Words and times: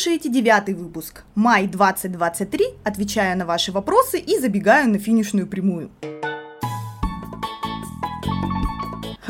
слушаете 0.00 0.30
девятый 0.30 0.74
выпуск. 0.74 1.24
Май 1.34 1.66
2023. 1.66 2.64
Отвечаю 2.84 3.36
на 3.36 3.44
ваши 3.44 3.70
вопросы 3.70 4.18
и 4.18 4.38
забегаю 4.38 4.88
на 4.88 4.98
финишную 4.98 5.46
прямую. 5.46 5.90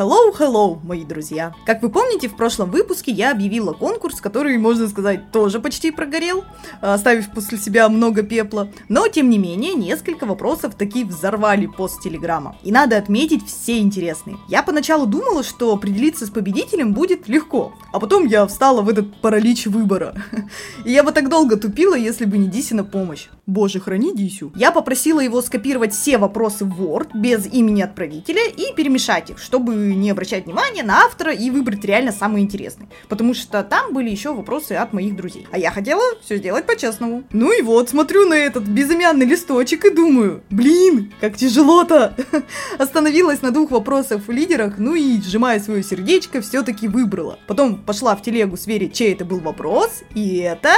Hello, 0.00 0.32
hello, 0.38 0.78
мои 0.82 1.04
друзья! 1.04 1.54
Как 1.66 1.82
вы 1.82 1.90
помните, 1.90 2.26
в 2.26 2.34
прошлом 2.34 2.70
выпуске 2.70 3.12
я 3.12 3.32
объявила 3.32 3.74
конкурс, 3.74 4.22
который, 4.22 4.56
можно 4.56 4.88
сказать, 4.88 5.30
тоже 5.30 5.60
почти 5.60 5.90
прогорел, 5.90 6.46
оставив 6.80 7.30
после 7.30 7.58
себя 7.58 7.86
много 7.90 8.22
пепла. 8.22 8.70
Но, 8.88 9.08
тем 9.08 9.28
не 9.28 9.36
менее, 9.36 9.74
несколько 9.74 10.24
вопросов 10.24 10.74
таки 10.74 11.04
взорвали 11.04 11.66
пост 11.66 12.00
Телеграма. 12.00 12.56
И 12.62 12.72
надо 12.72 12.96
отметить 12.96 13.46
все 13.46 13.78
интересные. 13.78 14.38
Я 14.48 14.62
поначалу 14.62 15.04
думала, 15.04 15.42
что 15.42 15.74
определиться 15.74 16.24
с 16.24 16.30
победителем 16.30 16.94
будет 16.94 17.28
легко, 17.28 17.74
а 17.92 18.00
потом 18.00 18.24
я 18.24 18.46
встала 18.46 18.80
в 18.80 18.88
этот 18.88 19.20
паралич 19.20 19.66
выбора. 19.66 20.14
И 20.86 20.92
я 20.92 21.02
бы 21.02 21.12
так 21.12 21.28
долго 21.28 21.58
тупила, 21.58 21.94
если 21.94 22.24
бы 22.24 22.38
не 22.38 22.48
Дисина 22.48 22.84
помощь. 22.84 23.28
Боже, 23.44 23.80
храни 23.80 24.14
Дисю. 24.14 24.50
Я 24.54 24.72
попросила 24.72 25.20
его 25.20 25.42
скопировать 25.42 25.92
все 25.92 26.16
вопросы 26.16 26.64
в 26.64 26.80
Word 26.80 27.08
без 27.12 27.46
имени 27.52 27.82
отправителя 27.82 28.48
и 28.48 28.72
перемешать 28.74 29.28
их, 29.28 29.38
чтобы 29.38 29.89
не 29.94 30.10
обращать 30.10 30.46
внимания 30.46 30.82
на 30.82 31.04
автора 31.04 31.32
и 31.32 31.50
выбрать 31.50 31.84
реально 31.84 32.12
самый 32.12 32.42
интересный. 32.42 32.88
Потому 33.08 33.34
что 33.34 33.62
там 33.62 33.92
были 33.92 34.10
еще 34.10 34.34
вопросы 34.34 34.72
от 34.72 34.92
моих 34.92 35.16
друзей. 35.16 35.46
А 35.50 35.58
я 35.58 35.70
хотела 35.70 36.02
все 36.22 36.36
сделать 36.36 36.66
по-честному. 36.66 37.24
Ну 37.32 37.52
и 37.56 37.62
вот, 37.62 37.90
смотрю 37.90 38.26
на 38.26 38.34
этот 38.34 38.64
безымянный 38.64 39.26
листочек 39.26 39.84
и 39.84 39.90
думаю, 39.90 40.42
блин, 40.50 41.12
как 41.20 41.36
тяжело-то. 41.36 42.14
Остановилась 42.78 43.42
на 43.42 43.50
двух 43.50 43.70
вопросах 43.70 44.22
в 44.26 44.30
лидерах, 44.30 44.74
ну 44.78 44.94
и, 44.94 45.20
сжимая 45.20 45.60
свое 45.60 45.82
сердечко, 45.82 46.40
все-таки 46.40 46.88
выбрала. 46.88 47.38
Потом 47.46 47.76
пошла 47.76 48.16
в 48.16 48.22
телегу 48.22 48.56
сверить, 48.56 48.94
чей 48.94 49.12
это 49.12 49.24
был 49.24 49.40
вопрос, 49.40 50.02
и 50.14 50.38
это... 50.38 50.70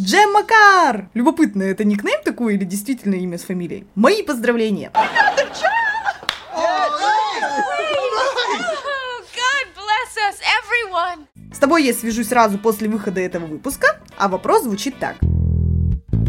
Джем 0.00 0.32
Макар! 0.32 1.10
Любопытно, 1.14 1.64
это 1.64 1.82
никнейм 1.82 2.22
такой 2.24 2.54
или 2.54 2.64
действительно 2.64 3.16
имя 3.16 3.36
с 3.36 3.42
фамилией? 3.42 3.84
Мои 3.96 4.22
поздравления! 4.22 4.92
С 11.58 11.60
тобой 11.60 11.84
я 11.84 11.92
свяжусь 11.92 12.28
сразу 12.28 12.56
после 12.56 12.88
выхода 12.88 13.20
этого 13.20 13.46
выпуска, 13.46 13.98
а 14.16 14.28
вопрос 14.28 14.62
звучит 14.62 14.94
так. 15.00 15.16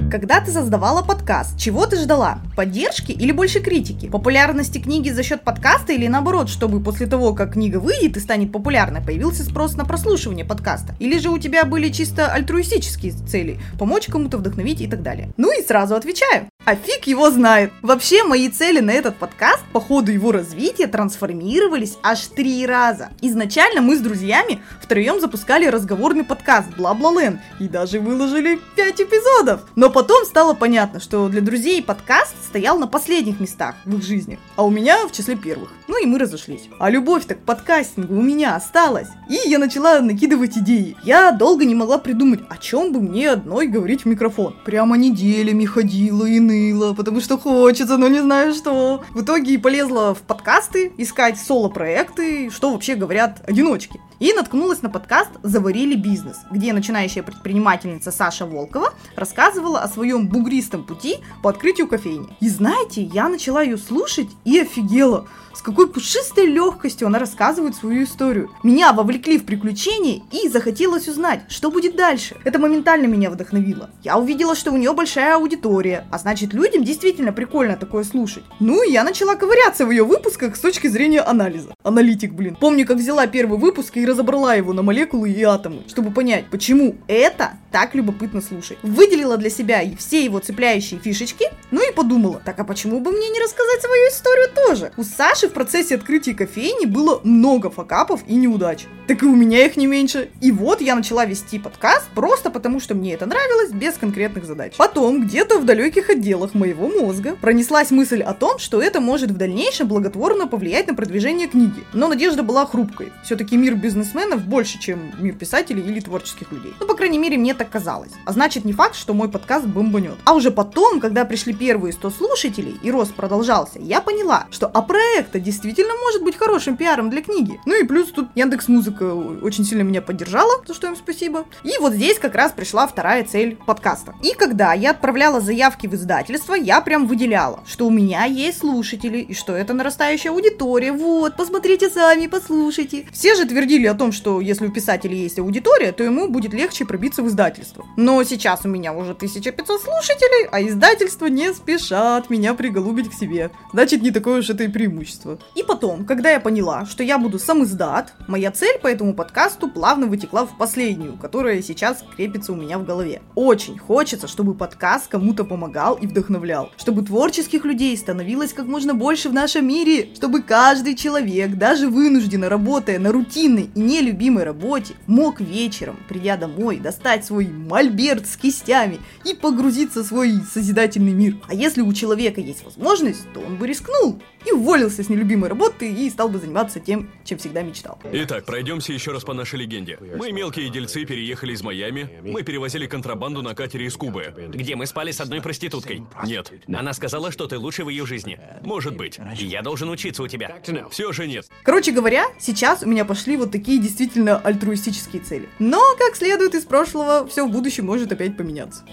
Когда 0.10 0.42
ты 0.42 0.50
создавала 0.50 1.04
подкаст, 1.04 1.56
чего 1.56 1.86
ты 1.86 1.98
ждала? 1.98 2.40
Поддержки 2.56 3.12
или 3.12 3.32
больше 3.32 3.60
критики? 3.60 4.10
Популярности 4.10 4.80
книги 4.80 5.12
за 5.12 5.22
счет 5.22 5.44
подкаста 5.44 5.94
или 5.94 6.08
наоборот, 6.08 6.50
чтобы 6.50 6.82
после 6.82 7.06
того, 7.06 7.36
как 7.36 7.54
книга 7.54 7.78
выйдет 7.78 8.18
и 8.18 8.20
станет 8.20 8.52
популярной, 8.52 9.02
появился 9.02 9.44
спрос 9.44 9.76
на 9.76 9.86
прослушивание 9.86 10.46
подкаста? 10.46 10.96
Или 10.98 11.20
же 11.20 11.30
у 11.30 11.38
тебя 11.38 11.64
были 11.64 11.90
чисто 11.90 12.34
альтруистические 12.34 13.12
цели? 13.12 13.60
Помочь 13.78 14.08
кому-то 14.08 14.40
вдохновить 14.40 14.82
и 14.82 14.88
так 14.88 15.04
далее? 15.04 15.30
Ну 15.38 15.52
и 15.56 15.64
сразу 15.64 15.94
отвечаю. 15.94 16.48
А 16.70 16.76
фиг 16.76 17.08
его 17.08 17.32
знает. 17.32 17.72
Вообще, 17.82 18.24
мои 18.24 18.48
цели 18.48 18.80
на 18.80 18.92
этот 18.92 19.16
подкаст 19.16 19.64
по 19.74 19.82
ходу 19.82 20.12
его 20.12 20.32
развития 20.32 20.86
трансформировались 20.86 21.98
аж 22.04 22.28
три 22.28 22.64
раза. 22.68 23.10
Изначально 23.22 23.82
мы 23.82 23.96
с 23.96 24.02
друзьями 24.02 24.62
втроем 24.80 25.20
запускали 25.20 25.66
разговорный 25.66 26.24
подкаст 26.24 26.68
Бла-Бла-Лен 26.78 27.40
и 27.60 27.68
даже 27.68 28.00
выложили 28.00 28.60
5 28.76 29.02
эпизодов. 29.02 29.62
Но 29.76 29.90
потом 29.90 30.26
стало 30.26 30.54
понятно, 30.54 31.00
что 31.00 31.28
для 31.28 31.42
друзей 31.42 31.82
подкаст 31.82 32.36
стоял 32.46 32.78
на 32.78 32.86
последних 32.86 33.40
местах 33.40 33.74
в 33.86 33.98
их 33.98 34.04
жизни, 34.04 34.38
а 34.56 34.64
у 34.64 34.70
меня 34.70 35.08
в 35.08 35.12
числе 35.12 35.36
первых. 35.36 35.72
Ну 35.88 36.00
и 36.00 36.06
мы 36.06 36.20
разошлись. 36.20 36.70
А 36.78 36.92
любовь-то 36.92 37.34
к 37.34 37.40
подкастингу 37.40 38.14
у 38.14 38.22
меня 38.22 38.56
осталась. 38.56 39.08
И 39.28 39.50
я 39.50 39.58
начала 39.58 40.02
накидывать 40.02 40.56
идеи. 40.58 40.96
Я 41.04 41.32
долго 41.32 41.66
не 41.66 41.74
могла 41.74 41.98
придумать, 41.98 42.42
о 42.48 42.58
чем 42.58 42.94
бы 42.94 43.02
мне 43.02 43.32
одной 43.32 43.66
говорить 43.66 44.04
в 44.04 44.06
микрофон. 44.06 44.56
Прямо 44.66 44.98
неделями 44.98 45.66
ходила 45.66 46.26
и 46.26 46.40
ныла, 46.50 46.94
потому 46.94 47.22
что 47.22 47.38
хочется, 47.38 47.98
но 47.98 48.08
не 48.08 48.22
знаю 48.22 48.54
что. 48.54 49.04
В 49.12 49.22
итоге 49.22 49.60
полезла 49.60 50.16
в 50.16 50.22
подкасты, 50.22 50.92
искать 50.98 51.40
соло-проекты, 51.40 52.50
что 52.50 52.72
вообще 52.72 52.96
говорят 52.96 53.42
одиночки. 53.48 54.02
И 54.20 54.34
наткнулась 54.34 54.82
на 54.82 54.90
подкаст 54.90 55.32
«Заварили 55.44 55.96
бизнес», 55.96 56.40
где 56.52 56.74
начинающая 56.74 57.24
предпринимательница 57.24 58.12
Саша 58.12 58.46
Волкова 58.46 58.94
рассказывала 59.16 59.80
о 59.80 59.88
своем 59.88 60.28
бугристом 60.28 60.84
пути 60.84 61.20
по 61.42 61.50
открытию 61.50 61.88
кофейни. 61.88 62.28
И 62.42 62.50
знаете, 62.50 63.02
я 63.02 63.30
начала 63.30 63.62
ее 63.62 63.78
слушать 63.78 64.28
и 64.44 64.60
офигела 64.60 65.26
с 65.60 65.62
какой 65.62 65.90
пушистой 65.90 66.46
легкостью 66.46 67.08
она 67.08 67.20
рассказывает 67.20 67.76
свою 67.76 68.06
историю. 68.06 68.50
Меня 68.64 68.94
вовлекли 68.94 69.38
в 69.38 69.44
приключения 69.44 70.22
и 70.32 70.48
захотелось 70.48 71.10
узнать, 71.10 71.42
что 71.50 71.70
будет 71.70 71.98
дальше. 71.98 72.38
Это 72.46 72.60
моментально 72.60 73.08
меня 73.08 73.30
вдохновило. 73.30 73.90
Я 74.02 74.18
увидела, 74.18 74.56
что 74.56 74.72
у 74.72 74.78
нее 74.78 74.94
большая 74.94 75.36
аудитория, 75.36 76.08
а 76.12 76.18
значит 76.18 76.54
людям 76.54 76.86
действительно 76.86 77.34
прикольно 77.34 77.76
такое 77.76 78.06
слушать. 78.06 78.44
Ну 78.62 78.82
и 78.88 78.92
я 78.94 79.04
начала 79.04 79.36
ковыряться 79.36 79.86
в 79.86 79.92
ее 79.92 80.04
выпусках 80.04 80.56
с 80.56 80.62
точки 80.62 80.88
зрения 80.88 81.20
анализа. 81.20 81.74
Аналитик, 81.84 82.32
блин. 82.32 82.56
Помню, 82.56 82.88
как 82.88 82.96
взяла 82.96 83.28
первый 83.28 83.60
выпуск 83.60 83.98
и 83.98 84.06
разобрала 84.10 84.56
его 84.56 84.74
на 84.74 84.82
молекулы 84.82 85.30
и 85.30 85.44
атомы, 85.44 85.84
чтобы 85.88 86.12
понять, 86.12 86.46
почему 86.50 86.96
это 87.08 87.54
так 87.72 87.96
любопытно 87.96 88.42
слушать. 88.42 88.78
Выделила 88.82 89.38
для 89.38 89.50
себя 89.50 89.84
все 89.98 90.24
его 90.24 90.40
цепляющие 90.40 91.00
фишечки, 91.00 91.46
ну 91.72 91.88
и 91.88 91.94
подумала, 91.94 92.42
так 92.44 92.60
а 92.60 92.64
почему 92.64 93.00
бы 93.00 93.12
мне 93.12 93.30
не 93.30 93.40
рассказать 93.40 93.82
свою 93.82 94.10
историю 94.10 94.48
тоже? 94.56 94.92
У 94.98 95.04
Саши 95.04 95.48
в 95.48 95.54
процессе 95.54 95.96
открытия 95.96 96.34
кофейни 96.34 96.86
было 96.86 97.22
много 97.24 97.70
факапов 97.70 98.22
и 98.28 98.36
неудач. 98.36 98.86
Так 99.08 99.24
и 99.24 99.26
у 99.26 99.36
меня 99.36 99.66
их 99.66 99.78
не 99.78 99.88
меньше. 99.88 100.30
И 100.42 100.52
вот 100.52 100.82
я 100.82 100.96
начала 100.96 101.26
вести 101.26 101.60
подкаст 101.60 102.08
просто 102.16 102.50
потому, 102.50 102.80
что 102.80 102.96
мне 102.96 103.14
это 103.14 103.26
нравилось, 103.26 103.72
без 103.72 103.96
конкретных 103.96 104.46
задач. 104.46 104.74
Потом, 104.78 105.26
где-то 105.26 105.60
в 105.60 105.66
далеких 105.66 106.10
отделах 106.10 106.54
моего 106.54 106.88
мозга 106.88 107.36
пронеслась 107.40 107.92
мысль 107.92 108.22
о 108.22 108.34
том, 108.34 108.60
что 108.60 108.82
это 108.82 109.00
может 109.00 109.32
в 109.32 109.38
дальнейшем 109.38 109.88
благотворно 109.88 110.48
повлиять 110.48 110.88
на 110.88 110.96
продвижение 110.96 111.48
книги. 111.48 111.84
Но 111.94 112.08
надежда 112.08 112.44
была 112.44 112.66
хрупкой. 112.66 113.12
Все-таки 113.24 113.58
мир 113.58 113.76
бизнесменов 114.00 114.44
больше, 114.46 114.80
чем 114.80 115.12
мир 115.20 115.36
писателей 115.36 115.82
или 115.82 116.00
творческих 116.00 116.52
людей. 116.52 116.74
Ну, 116.80 116.88
по 116.88 116.96
крайней 116.96 117.18
мере, 117.18 117.38
мне 117.38 117.54
так 117.54 117.70
казалось. 117.70 118.12
А 118.26 118.32
значит, 118.32 118.66
не 118.66 118.74
факт, 118.74 118.96
что 118.96 119.14
мой 119.14 119.30
подкаст 119.30 119.66
бомбанет. 119.66 120.16
А 120.24 120.34
уже 120.34 120.52
потом, 120.52 121.00
когда 121.00 121.26
пришли 121.26 121.54
первые 121.54 121.94
100 121.94 122.10
слушателей 122.12 122.80
и 122.82 122.92
рост 122.92 123.14
продолжался, 123.14 123.80
я 123.80 124.02
поняла, 124.02 124.48
что 124.52 124.68
а 124.68 124.82
проекта 124.82 125.40
действительно 125.40 125.94
может 126.02 126.24
быть 126.24 126.38
хорошим 126.38 126.78
пиаром 126.78 127.10
для 127.10 127.22
книги. 127.22 127.60
Ну 127.66 127.80
и 127.80 127.86
плюс 127.86 128.10
тут 128.12 128.30
Яндекс 128.36 128.68
Музыка 128.70 129.14
очень 129.14 129.66
сильно 129.66 129.82
меня 129.82 130.02
поддержала, 130.02 130.64
за 130.66 130.74
что 130.74 130.88
им 130.88 130.96
спасибо. 130.96 131.46
И 131.64 131.78
вот 131.80 131.94
здесь 131.94 132.20
как 132.20 132.36
раз 132.36 132.52
пришла 132.52 132.88
вторая 132.88 133.26
цель 133.26 133.58
подкаста. 133.66 134.16
И 134.24 134.34
когда 134.34 134.74
я 134.74 134.92
отправляла 134.92 135.42
заявки 135.42 135.88
в 135.88 135.94
издательство, 135.94 136.54
я 136.54 136.82
прям 136.82 137.08
выделяла, 137.08 137.64
что 137.68 137.86
у 137.88 137.90
меня 137.90 138.26
есть 138.26 138.60
слушатели, 138.60 139.18
и 139.18 139.34
что 139.34 139.56
это 139.56 139.74
нарастающая 139.74 140.32
аудитория. 140.32 140.92
Вот, 140.92 141.36
посмотрите 141.36 141.90
сами, 141.90 142.28
послушайте. 142.28 143.06
Все 143.12 143.36
же 143.36 143.46
твердили 143.46 143.89
о 143.90 143.96
том, 143.96 144.12
что 144.12 144.40
если 144.40 144.68
у 144.68 144.72
писателя 144.72 145.16
есть 145.16 145.40
аудитория, 145.40 145.92
то 145.92 146.04
ему 146.04 146.30
будет 146.30 146.54
легче 146.54 146.86
пробиться 146.86 147.22
в 147.24 147.28
издательство. 147.28 147.86
Но 147.98 148.24
сейчас 148.24 148.66
у 148.66 148.70
меня 148.70 148.94
уже 148.94 149.12
1500 149.12 149.82
слушателей, 149.82 150.48
а 150.52 150.62
издательства 150.62 151.28
не 151.28 151.54
спешат 151.54 152.30
меня 152.30 152.54
приголубить 152.54 153.10
к 153.10 153.14
себе. 153.14 153.52
Значит, 153.74 154.02
не 154.02 154.12
такое 154.12 154.40
уж 154.40 154.50
это 154.50 154.64
и 154.64 154.68
преимущество. 154.68 155.40
И 155.56 155.64
потом, 155.64 156.06
когда 156.06 156.32
я 156.32 156.40
поняла, 156.40 156.86
что 156.86 157.04
я 157.04 157.18
буду 157.18 157.40
сам 157.40 157.64
издат, 157.64 158.14
моя 158.28 158.52
цель 158.52 158.80
по 158.80 158.88
этому 158.88 159.14
подкасту 159.14 159.70
плавно 159.70 160.08
вытекла 160.08 160.46
в 160.46 160.58
последнюю, 160.58 161.18
которая 161.18 161.62
сейчас 161.62 162.04
крепится 162.16 162.54
у 162.54 162.56
меня 162.56 162.78
в 162.78 162.86
голове. 162.86 163.22
Очень 163.36 163.78
хочется, 163.78 164.28
чтобы 164.28 164.54
подкаст 164.54 165.08
кому-то 165.08 165.44
помогал 165.44 165.96
и 165.96 166.08
вдохновлял, 166.08 166.72
чтобы 166.78 167.04
творческих 167.04 167.66
людей 167.66 167.96
становилось 167.98 168.54
как 168.54 168.66
можно 168.66 168.94
больше 168.94 169.30
в 169.30 169.34
нашем 169.34 169.68
мире, 169.68 170.10
чтобы 170.16 170.42
каждый 170.42 170.96
человек, 170.96 171.56
даже 171.56 171.88
вынужденно 171.88 172.50
работая 172.50 173.00
на 173.00 173.12
рутинной 173.12 173.69
и 173.76 173.80
нелюбимой 173.80 174.44
работе, 174.44 174.94
мог 175.08 175.42
вечером, 175.42 175.98
придя 176.08 176.38
домой, 176.38 176.78
достать 176.78 177.26
свой 177.26 177.48
мольберт 177.48 178.28
с 178.28 178.38
кистями 178.38 179.00
и 179.26 179.34
погрузиться 179.34 180.04
в 180.04 180.08
свой 180.08 180.34
созидательный 180.52 181.14
мир. 181.14 181.38
А 181.48 181.54
если 181.54 181.82
у 181.82 181.92
человека 181.94 182.42
есть 182.42 182.64
возможность, 182.64 183.26
то 183.34 183.40
он 183.40 183.58
бы 183.58 183.68
рискнул 183.68 184.22
и 184.46 184.52
уволился 184.52 185.04
с 185.04 185.10
нелюбимой 185.10 185.50
работы 185.50 185.92
и 185.92 186.10
стал 186.10 186.30
бы 186.30 186.40
заниматься 186.40 186.80
тем, 186.80 187.10
чем 187.26 187.38
всегда 187.38 187.62
мечтал. 187.62 188.00
Итак, 188.12 188.46
пройдемся 188.46 188.94
еще 188.94 189.12
раз 189.12 189.24
по 189.24 189.34
нашей 189.34 189.60
легенде. 189.60 189.98
Мы, 190.18 190.32
мелкие 190.32 190.70
дельцы, 190.70 191.06
переехали 191.06 191.54
из 191.54 191.62
Майами. 191.62 192.10
Мы 192.24 192.44
перевозили 192.44 192.88
контрабанду 192.88 193.42
на 193.42 193.54
катере 193.54 193.88
из 193.88 193.96
Кубы. 193.96 194.34
Где 194.54 194.76
мы 194.76 194.86
спали 194.86 195.12
с 195.12 195.20
одной 195.20 195.42
проституткой. 195.42 196.04
Нет. 196.26 196.52
Она 196.68 196.94
сказала, 196.94 197.32
что 197.32 197.48
ты 197.48 197.58
лучше 197.58 197.84
в 197.84 197.90
ее 197.90 198.06
жизни. 198.06 198.40
Может 198.64 198.96
быть. 198.96 199.20
И 199.38 199.46
я 199.46 199.62
должен 199.62 199.90
учиться 199.90 200.24
у 200.24 200.28
тебя. 200.28 200.62
Все 200.90 201.12
же 201.12 201.28
нет. 201.28 201.48
Короче 201.64 201.92
говоря, 201.92 202.26
сейчас 202.40 202.84
у 202.84 202.88
меня 202.88 203.06
пошли 203.06 203.36
вот 203.38 203.52
такие 203.52 203.59
действительно 203.78 204.38
альтруистические 204.38 205.22
цели. 205.22 205.50
Но, 205.60 205.82
как 205.98 206.16
следует 206.16 206.56
из 206.56 206.66
прошлого, 206.66 207.28
все 207.28 207.46
в 207.46 207.52
будущем 207.52 207.86
может 207.86 208.12
опять 208.12 208.38
поменяться. 208.38 208.84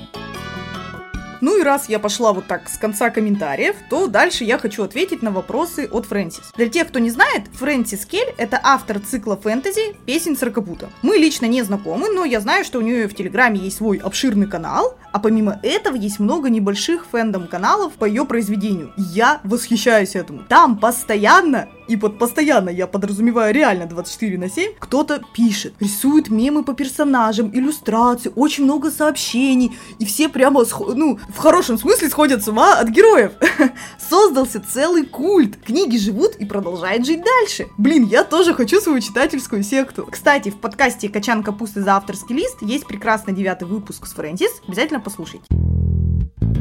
Ну 1.40 1.58
и 1.58 1.62
раз 1.62 1.88
я 1.88 1.98
пошла 1.98 2.32
вот 2.32 2.46
так 2.46 2.68
с 2.68 2.78
конца 2.78 3.10
комментариев, 3.10 3.76
то 3.90 4.06
дальше 4.06 4.44
я 4.44 4.58
хочу 4.58 4.82
ответить 4.82 5.22
на 5.22 5.30
вопросы 5.30 5.88
от 5.90 6.06
Фрэнсис. 6.06 6.52
Для 6.56 6.68
тех, 6.68 6.88
кто 6.88 6.98
не 6.98 7.10
знает, 7.10 7.44
Фрэнсис 7.54 8.06
Кель— 8.06 8.34
это 8.38 8.60
автор 8.62 8.98
цикла 9.00 9.36
фэнтези 9.36 9.96
«Песень 10.06 10.36
Сорокопута». 10.36 10.90
Мы 11.02 11.16
лично 11.16 11.46
не 11.46 11.62
знакомы, 11.62 12.08
но 12.08 12.24
я 12.24 12.40
знаю, 12.40 12.64
что 12.64 12.78
у 12.78 12.82
нее 12.82 13.08
в 13.08 13.14
Телеграме 13.14 13.60
есть 13.60 13.76
свой 13.76 13.98
обширный 13.98 14.46
канал, 14.46 14.96
а 15.12 15.18
помимо 15.18 15.60
этого 15.62 15.96
есть 15.96 16.18
много 16.18 16.50
небольших 16.50 17.06
фэндом-каналов 17.06 17.94
по 17.94 18.04
ее 18.04 18.24
произведению. 18.24 18.92
Я 18.96 19.40
восхищаюсь 19.44 20.14
этому. 20.14 20.42
Там 20.48 20.78
постоянно 20.78 21.68
и 21.88 21.96
под 21.96 22.18
постоянно 22.18 22.70
я 22.70 22.86
подразумеваю 22.86 23.54
реально 23.54 23.86
24 23.86 24.38
на 24.38 24.50
7, 24.50 24.72
кто-то 24.78 25.22
пишет, 25.32 25.74
рисует 25.80 26.30
мемы 26.30 26.64
по 26.64 26.74
персонажам, 26.74 27.50
иллюстрации, 27.54 28.32
очень 28.34 28.64
много 28.64 28.90
сообщений, 28.90 29.76
и 29.98 30.04
все 30.04 30.28
прямо, 30.28 30.64
ну, 30.94 31.18
в 31.28 31.38
хорошем 31.38 31.78
смысле 31.78 32.08
сходят 32.08 32.42
с 32.42 32.48
ума 32.48 32.78
от 32.78 32.88
героев. 32.88 33.32
Создался 33.98 34.60
целый 34.60 35.04
культ. 35.04 35.56
Книги 35.64 35.96
живут 35.96 36.36
и 36.36 36.44
продолжают 36.44 37.04
жить 37.04 37.22
дальше. 37.24 37.66
Блин, 37.78 38.06
я 38.06 38.24
тоже 38.24 38.54
хочу 38.54 38.80
свою 38.80 39.00
читательскую 39.00 39.62
секту. 39.62 40.06
Кстати, 40.10 40.50
в 40.50 40.56
подкасте 40.58 41.08
«Качан 41.08 41.42
капусты 41.42 41.82
за 41.82 41.96
авторский 41.96 42.36
лист» 42.36 42.62
есть 42.62 42.86
прекрасный 42.86 43.34
девятый 43.34 43.66
выпуск 43.66 44.06
с 44.06 44.14
Фрэнсис. 44.14 44.62
Обязательно 44.66 45.00
послушайте. 45.00 45.44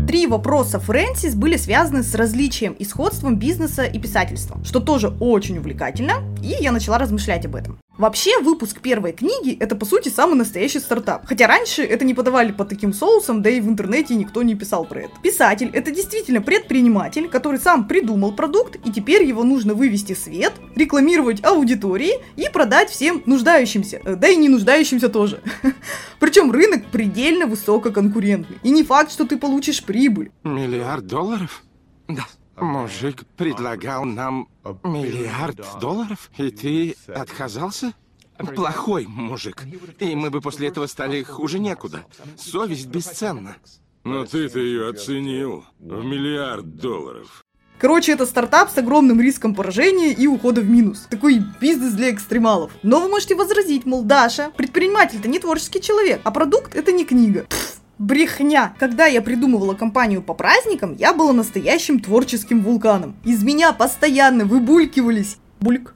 Три 0.08 0.28
вопроса 0.28 0.80
Фрэнсис 0.80 1.36
были 1.36 1.58
связаны 1.58 2.04
с 2.04 2.14
различием 2.16 2.74
и 2.74 2.86
сходством 2.86 3.38
бизнеса 3.38 3.84
и 3.84 4.00
писательства, 4.00 4.60
что 4.64 4.80
тоже 4.80 5.10
очень 5.20 5.58
увлекательно, 5.58 6.24
и 6.42 6.56
я 6.62 6.72
начала 6.72 6.98
размышлять 6.98 7.46
об 7.46 7.56
этом. 7.56 7.80
Вообще, 7.98 8.40
выпуск 8.42 8.82
первой 8.82 9.14
книги— 9.14 9.58
это, 9.60 9.76
по 9.76 9.86
сути, 9.86 10.10
самый 10.10 10.36
настоящий 10.36 10.80
стартап. 10.80 11.26
Хотя 11.26 11.48
раньше 11.48 11.82
это 11.82 12.04
не 12.04 12.14
подавали 12.14 12.52
под 12.52 12.68
таким 12.68 12.94
соусом, 12.94 13.42
да 13.42 13.50
и 13.50 13.62
в 13.62 13.70
интернете 13.70 14.16
никто 14.16 14.44
не 14.44 14.56
писал 14.56 14.86
про 14.86 15.04
это. 15.04 15.12
Писатель— 15.24 15.70
это 15.74 15.92
действительно 15.92 16.42
предприниматель, 16.42 17.30
который 17.30 17.60
сам 17.60 17.88
придумал 17.88 18.34
продукт, 18.34 18.76
и 18.86 18.92
теперь 18.92 19.24
его 19.24 19.44
нужно 19.44 19.74
вывести 19.74 20.14
в 20.14 20.20
свет, 20.20 20.54
рекламировать 20.76 21.44
аудитории 21.44 22.14
и 22.36 22.50
продать 22.50 22.90
всем 22.90 23.24
нуждающимся, 23.26 24.02
э, 24.04 24.16
да 24.16 24.28
и 24.28 24.36
не 24.36 24.50
нуждающимся 24.50 25.08
тоже. 25.08 25.42
Причем 26.20 26.52
рынок 26.52 26.86
предельно 26.92 27.48
высококонкурентный. 27.48 28.58
И 28.64 28.72
не 28.72 28.84
факт, 28.84 29.12
что 29.12 29.26
ты 29.26 29.38
получишь 29.38 29.84
прибыль. 29.84 30.32
Миллиард 30.44 31.08
долларов? 31.08 31.64
Да. 32.08 32.26
Мужик 32.58 33.26
предлагал 33.36 34.06
нам 34.06 34.48
миллиард 34.84 35.60
долларов, 35.80 36.32
и 36.38 36.50
ты 36.52 36.96
отказался? 37.08 37.94
Плохой 38.38 39.06
мужик. 39.08 39.66
И 40.00 40.16
мы 40.16 40.30
бы 40.30 40.42
после 40.42 40.68
этого 40.68 40.88
стали 40.88 41.24
хуже 41.24 41.60
некуда. 41.60 42.06
Совесть 42.38 42.88
бесценна. 42.88 43.56
Но 44.04 44.26
ты-то 44.26 44.60
ее 44.60 44.90
оценил 44.90 45.66
в 45.80 46.04
миллиард 46.04 46.76
долларов. 46.78 47.46
Короче, 47.78 48.14
это 48.14 48.26
стартап 48.26 48.70
с 48.70 48.78
огромным 48.78 49.20
риском 49.20 49.54
поражения 49.54 50.14
и 50.14 50.28
ухода 50.28 50.62
в 50.62 50.70
минус. 50.70 51.08
Такой 51.10 51.42
бизнес 51.60 51.94
для 51.94 52.12
экстремалов. 52.12 52.72
Но 52.84 53.02
вы 53.02 53.10
можете 53.10 53.36
возразить, 53.36 53.86
мол, 53.86 54.04
Даша, 54.04 54.52
предприниматель-то 54.56 55.28
не 55.28 55.40
творческий 55.40 55.82
человек, 55.82 56.22
а 56.24 56.32
продукт 56.32 56.74
это 56.76 56.94
не 56.94 57.04
книга. 57.04 57.46
Пфф, 57.50 57.80
Брехня! 57.98 58.74
Когда 58.78 59.06
я 59.06 59.22
придумывала 59.22 59.74
компанию 59.74 60.22
по 60.22 60.34
праздникам, 60.34 60.96
я 61.00 61.14
была 61.14 61.32
настоящим 61.32 62.00
творческим 62.00 62.62
вулканом. 62.62 63.16
Из 63.24 63.42
меня 63.42 63.72
постоянно 63.72 64.44
выбулькивались 64.44 65.38
бульк, 65.62 65.96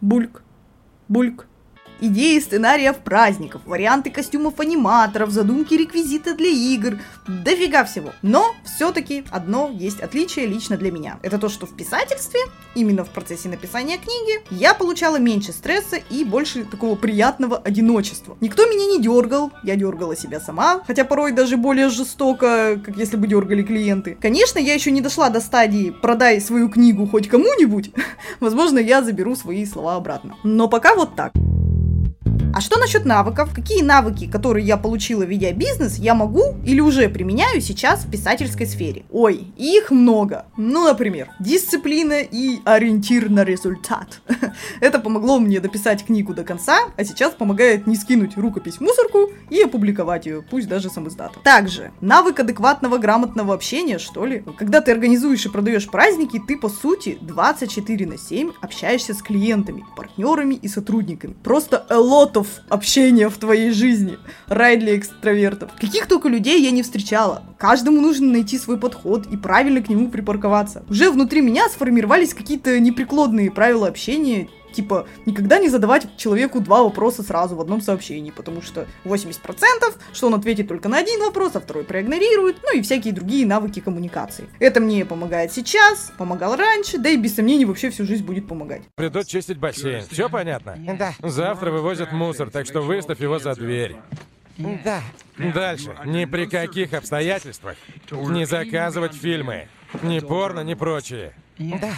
бульк, 0.00 0.42
бульк, 1.06 1.46
идеи 2.00 2.38
сценариев 2.38 2.98
праздников, 2.98 3.62
варианты 3.64 4.10
костюмов 4.10 4.60
аниматоров, 4.60 5.30
задумки 5.30 5.74
реквизита 5.74 6.34
для 6.34 6.48
игр, 6.48 6.98
дофига 7.26 7.84
всего. 7.84 8.12
Но 8.22 8.54
все-таки 8.64 9.24
одно 9.30 9.70
есть 9.72 10.00
отличие 10.00 10.46
лично 10.46 10.76
для 10.76 10.90
меня. 10.90 11.18
Это 11.22 11.38
то, 11.38 11.48
что 11.48 11.66
в 11.66 11.74
писательстве, 11.74 12.40
именно 12.74 13.04
в 13.04 13.10
процессе 13.10 13.48
написания 13.48 13.98
книги, 13.98 14.40
я 14.50 14.74
получала 14.74 15.18
меньше 15.18 15.52
стресса 15.52 15.96
и 15.96 16.24
больше 16.24 16.64
такого 16.64 16.94
приятного 16.96 17.58
одиночества. 17.58 18.36
Никто 18.40 18.66
меня 18.66 18.86
не 18.86 19.02
дергал, 19.02 19.52
я 19.62 19.76
дергала 19.76 20.16
себя 20.16 20.40
сама, 20.40 20.80
хотя 20.86 21.04
порой 21.04 21.32
даже 21.32 21.56
более 21.56 21.88
жестоко, 21.88 22.80
как 22.84 22.96
если 22.96 23.16
бы 23.16 23.26
дергали 23.26 23.62
клиенты. 23.62 24.16
Конечно, 24.20 24.58
я 24.58 24.74
еще 24.74 24.90
не 24.90 25.00
дошла 25.00 25.30
до 25.30 25.40
стадии 25.40 25.90
«продай 25.90 26.40
свою 26.40 26.68
книгу 26.68 27.06
хоть 27.06 27.28
кому-нибудь», 27.28 27.90
возможно, 28.40 28.78
я 28.78 29.02
заберу 29.02 29.36
свои 29.36 29.64
слова 29.66 29.96
обратно. 29.96 30.36
Но 30.44 30.68
пока 30.68 30.94
вот 30.94 31.14
так. 31.16 31.32
А 32.54 32.60
что 32.60 32.78
насчет 32.78 33.04
навыков? 33.04 33.50
Какие 33.54 33.82
навыки, 33.82 34.26
которые 34.26 34.66
я 34.66 34.76
получила, 34.76 35.22
ведя 35.22 35.52
бизнес, 35.52 35.96
я 35.96 36.14
могу 36.14 36.56
или 36.64 36.80
уже 36.80 37.08
применяю 37.08 37.60
сейчас 37.60 38.04
в 38.04 38.10
писательской 38.10 38.66
сфере? 38.66 39.04
Ой, 39.10 39.52
их 39.56 39.90
много. 39.90 40.46
Ну, 40.56 40.84
например, 40.84 41.30
дисциплина 41.38 42.20
и 42.20 42.58
ориентир 42.64 43.30
на 43.30 43.44
результат. 43.44 44.20
Это 44.80 44.98
помогло 44.98 45.38
мне 45.38 45.60
дописать 45.60 46.04
книгу 46.04 46.34
до 46.34 46.42
конца, 46.42 46.78
а 46.96 47.04
сейчас 47.04 47.32
помогает 47.32 47.86
не 47.86 47.96
скинуть 47.96 48.36
рукопись 48.36 48.76
в 48.76 48.80
мусорку 48.80 49.30
и 49.50 49.60
опубликовать 49.60 50.26
ее, 50.26 50.42
пусть 50.42 50.68
даже 50.68 50.90
сам 50.90 51.08
издатом. 51.08 51.42
Также, 51.42 51.92
навык 52.00 52.40
адекватного 52.40 52.98
грамотного 52.98 53.54
общения, 53.54 53.98
что 53.98 54.26
ли. 54.26 54.44
Когда 54.56 54.80
ты 54.80 54.90
организуешь 54.90 55.46
и 55.46 55.48
продаешь 55.48 55.88
праздники, 55.88 56.40
ты, 56.46 56.56
по 56.58 56.68
сути, 56.68 57.18
24 57.20 58.06
на 58.06 58.18
7 58.18 58.52
общаешься 58.60 59.14
с 59.14 59.22
клиентами, 59.22 59.84
партнерами 59.96 60.54
и 60.54 60.68
сотрудниками. 60.68 61.36
Просто 61.42 61.86
a 61.88 61.96
lot 61.98 62.27
of 62.34 62.46
общения 62.68 63.28
в 63.28 63.36
твоей 63.36 63.70
жизни. 63.70 64.18
Рай 64.46 64.76
для 64.76 64.96
экстравертов. 64.96 65.70
Каких 65.78 66.06
только 66.06 66.28
людей 66.28 66.62
я 66.62 66.70
не 66.70 66.82
встречала. 66.82 67.42
Каждому 67.58 68.00
нужно 68.00 68.32
найти 68.32 68.58
свой 68.58 68.78
подход 68.78 69.26
и 69.26 69.36
правильно 69.36 69.82
к 69.82 69.88
нему 69.88 70.08
припарковаться. 70.08 70.84
Уже 70.88 71.10
внутри 71.10 71.40
меня 71.40 71.68
сформировались 71.68 72.34
какие-то 72.34 72.78
непреклонные 72.80 73.50
правила 73.50 73.88
общения, 73.88 74.48
типа, 74.72 75.06
никогда 75.26 75.58
не 75.58 75.68
задавать 75.68 76.16
человеку 76.16 76.60
два 76.60 76.82
вопроса 76.82 77.22
сразу 77.22 77.56
в 77.56 77.60
одном 77.60 77.80
сообщении, 77.80 78.30
потому 78.30 78.62
что 78.62 78.86
80% 79.04 79.38
что 80.12 80.26
он 80.26 80.34
ответит 80.34 80.68
только 80.68 80.88
на 80.88 80.98
один 80.98 81.20
вопрос, 81.20 81.56
а 81.56 81.60
второй 81.60 81.84
проигнорирует, 81.84 82.56
ну 82.62 82.76
и 82.76 82.82
всякие 82.82 83.12
другие 83.12 83.46
навыки 83.46 83.80
коммуникации. 83.80 84.48
Это 84.58 84.80
мне 84.80 85.04
помогает 85.04 85.52
сейчас, 85.52 86.12
помогал 86.16 86.56
раньше, 86.56 86.98
да 86.98 87.10
и 87.10 87.16
без 87.16 87.34
сомнений 87.34 87.64
вообще 87.64 87.90
всю 87.90 88.04
жизнь 88.04 88.24
будет 88.24 88.46
помогать. 88.48 88.82
Придут 88.94 89.26
чистить 89.26 89.58
бассейн. 89.58 90.04
Все 90.10 90.28
понятно? 90.28 90.76
Да. 90.98 91.12
Завтра 91.22 91.70
вывозят 91.70 92.12
мусор, 92.12 92.50
так 92.50 92.66
что 92.66 92.80
выставь 92.80 93.20
его 93.20 93.38
за 93.38 93.54
дверь. 93.54 93.96
Да. 94.84 95.02
Дальше. 95.36 95.96
Ни 96.04 96.24
при 96.24 96.46
каких 96.46 96.92
обстоятельствах 96.92 97.76
не 98.10 98.44
заказывать 98.44 99.14
фильмы. 99.14 99.68
Ни 100.02 100.18
порно, 100.20 100.60
ни 100.60 100.74
прочее. 100.74 101.32
Да. 101.58 101.92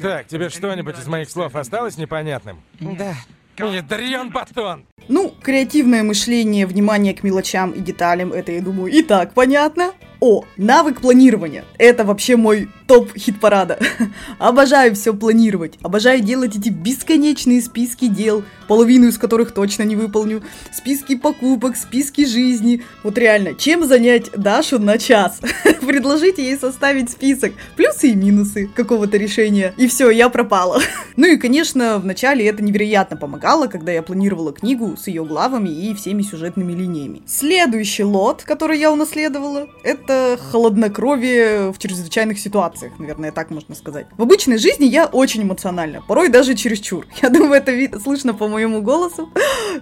Так, 0.00 0.26
тебе 0.26 0.48
что-нибудь 0.48 0.98
из 0.98 1.06
моих 1.06 1.30
слов 1.30 1.56
осталось 1.56 1.96
непонятным? 1.96 2.60
Да. 2.80 3.14
Ядрен 3.58 4.30
батон! 4.30 4.86
Ну, 5.08 5.34
креативное 5.42 6.02
мышление, 6.02 6.66
внимание 6.66 7.12
к 7.12 7.22
мелочам 7.22 7.72
и 7.72 7.80
деталям, 7.80 8.32
это, 8.32 8.52
я 8.52 8.62
думаю, 8.62 8.90
и 8.92 9.02
так 9.02 9.34
понятно. 9.34 9.92
О, 10.20 10.44
навык 10.56 11.00
планирования. 11.00 11.64
Это 11.76 12.04
вообще 12.04 12.36
мой 12.36 12.68
топ 12.90 13.16
хит-парада. 13.16 13.78
обожаю 14.40 14.96
все 14.96 15.14
планировать. 15.14 15.78
Обожаю 15.80 16.22
делать 16.22 16.56
эти 16.56 16.70
бесконечные 16.70 17.62
списки 17.62 18.08
дел, 18.08 18.42
половину 18.66 19.06
из 19.06 19.16
которых 19.16 19.52
точно 19.52 19.84
не 19.84 19.94
выполню. 19.94 20.42
Списки 20.72 21.14
покупок, 21.14 21.76
списки 21.76 22.26
жизни. 22.26 22.82
Вот 23.04 23.16
реально, 23.16 23.54
чем 23.54 23.86
занять 23.86 24.32
Дашу 24.32 24.80
на 24.80 24.98
час? 24.98 25.38
Предложите 25.86 26.42
ей 26.42 26.58
составить 26.58 27.10
список. 27.10 27.52
Плюсы 27.76 28.08
и 28.08 28.14
минусы 28.16 28.68
какого-то 28.74 29.16
решения. 29.16 29.72
И 29.76 29.86
все, 29.86 30.10
я 30.10 30.28
пропала. 30.28 30.80
ну 31.16 31.26
и, 31.26 31.36
конечно, 31.36 31.98
вначале 31.98 32.44
это 32.48 32.60
невероятно 32.60 33.16
помогало, 33.16 33.68
когда 33.68 33.92
я 33.92 34.02
планировала 34.02 34.52
книгу 34.52 34.96
с 34.96 35.06
ее 35.06 35.24
главами 35.24 35.68
и 35.68 35.94
всеми 35.94 36.22
сюжетными 36.22 36.72
линиями. 36.72 37.22
Следующий 37.24 38.02
лот, 38.02 38.42
который 38.42 38.80
я 38.80 38.90
унаследовала, 38.90 39.68
это 39.84 40.40
холоднокровие 40.50 41.72
в 41.72 41.78
чрезвычайных 41.78 42.40
ситуациях, 42.40 42.79
наверное, 42.98 43.32
так 43.32 43.50
можно 43.50 43.74
сказать. 43.74 44.06
В 44.16 44.22
обычной 44.22 44.58
жизни 44.58 44.84
я 44.84 45.06
очень 45.06 45.42
эмоциональна, 45.42 46.02
порой 46.06 46.28
даже 46.28 46.54
чересчур. 46.54 47.06
Я 47.22 47.28
думаю, 47.30 47.54
это 47.54 47.72
вид- 47.72 48.02
слышно 48.02 48.34
по 48.34 48.48
моему 48.48 48.82
голосу. 48.82 49.30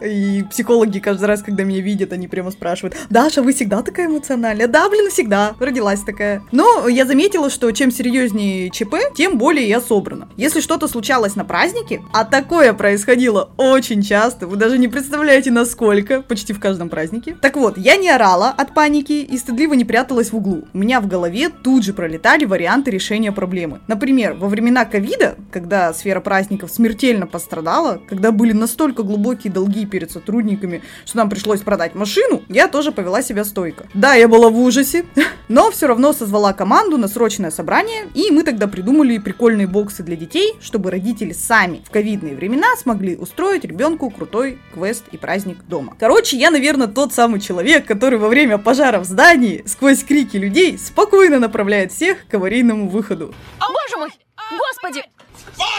И 0.05 0.45
психологи 0.51 0.99
каждый 0.99 1.25
раз, 1.25 1.43
когда 1.43 1.65
меня 1.65 1.81
видят, 1.81 2.13
они 2.13 2.29
прямо 2.29 2.51
спрашивают, 2.51 2.97
Даша, 3.11 3.43
вы 3.43 3.53
всегда 3.53 3.83
такая 3.83 4.07
эмоциональная? 4.07 4.69
Да, 4.69 4.89
блин, 4.89 5.11
всегда. 5.11 5.55
Родилась 5.59 6.01
такая. 6.01 6.43
Но 6.53 6.89
я 6.89 7.07
заметила, 7.07 7.49
что 7.51 7.71
чем 7.73 7.91
серьезнее 7.91 8.71
ЧП, 8.71 8.97
тем 9.17 9.39
более 9.39 9.69
я 9.69 9.81
собрана. 9.81 10.29
Если 10.37 10.61
что-то 10.61 10.89
случалось 10.89 11.37
на 11.37 11.45
празднике, 11.45 12.03
а 12.13 12.25
такое 12.25 12.73
происходило 12.75 13.51
очень 13.57 14.03
часто, 14.03 14.47
вы 14.47 14.57
даже 14.57 14.79
не 14.79 14.89
представляете, 14.89 15.51
насколько, 15.51 16.23
почти 16.23 16.53
в 16.53 16.61
каждом 16.61 16.89
празднике. 16.91 17.37
Так 17.41 17.57
вот, 17.57 17.79
я 17.79 17.97
не 17.97 18.11
орала 18.11 18.51
от 18.51 18.75
паники 18.75 19.13
и 19.13 19.39
стыдливо 19.39 19.75
не 19.75 19.85
прятала 19.85 20.19
съежилась 20.19 20.33
в 20.33 20.37
углу. 20.37 20.65
У 20.73 20.79
меня 20.79 21.01
в 21.01 21.07
голове 21.07 21.49
тут 21.49 21.85
же 21.85 21.93
пролетали 21.93 22.45
варианты 22.45 22.88
решения 22.91 23.33
проблемы. 23.33 23.81
Например, 23.87 24.35
во 24.35 24.49
времена 24.49 24.85
ковида, 24.85 25.37
когда 25.51 25.93
сфера 25.93 26.21
праздников 26.21 26.71
смертельно 26.71 27.27
пострадала, 27.27 28.01
когда 28.09 28.33
были 28.33 28.53
настолько 28.53 29.03
глубокие 29.03 29.53
долги 29.53 29.87
перед 29.87 30.11
сотрудниками, 30.11 30.83
что 31.05 31.19
нам 31.19 31.31
пришлось 31.31 31.61
продать 31.61 31.95
машину, 31.95 32.43
я 32.49 32.69
тоже 32.69 32.93
повела 32.93 33.23
себя 33.23 33.45
стойко. 33.45 33.87
Да, 33.95 34.15
я 34.15 34.29
была 34.29 34.51
в 34.51 34.59
ужасе, 34.59 35.05
но 35.49 35.71
все 35.71 35.87
равно 35.87 36.13
созвала 36.13 36.53
команду 36.53 36.99
на 36.99 37.09
срочное 37.09 37.51
собрание, 37.51 38.09
и 38.15 38.31
мы 38.31 38.43
тогда 38.43 38.67
придумали 38.67 39.19
прикольные 39.19 39.67
боксы 39.67 40.03
для 40.03 40.17
детей, 40.17 40.55
чтобы 40.61 40.91
родители 40.91 41.33
сами 41.33 41.83
в 41.85 41.91
ковидные 41.91 42.35
времена 42.35 42.77
смогли 42.77 43.17
устроить 43.17 43.65
ребенку 43.65 44.11
крутой 44.11 44.59
квест 44.75 45.05
и 45.13 45.17
праздник 45.17 45.65
дома. 45.65 45.95
Короче, 45.99 46.37
я, 46.37 46.51
наверное, 46.51 46.87
тот 46.87 47.13
самый 47.13 47.41
человек, 47.41 47.87
который 47.87 48.19
во 48.19 48.29
время 48.29 48.59
пожара 48.59 49.01
в 49.01 49.05
здании 49.05 49.63
сквозь 49.67 50.05
крики 50.05 50.37
людей 50.37 50.79
спокойно 50.79 51.39
направляет 51.39 51.93
всех 51.93 52.27
к 52.29 52.35
аварийному 52.35 52.78
выходу. 52.87 53.35
Боже 53.59 53.97
мой! 53.97 54.11
Господи! 54.51 55.05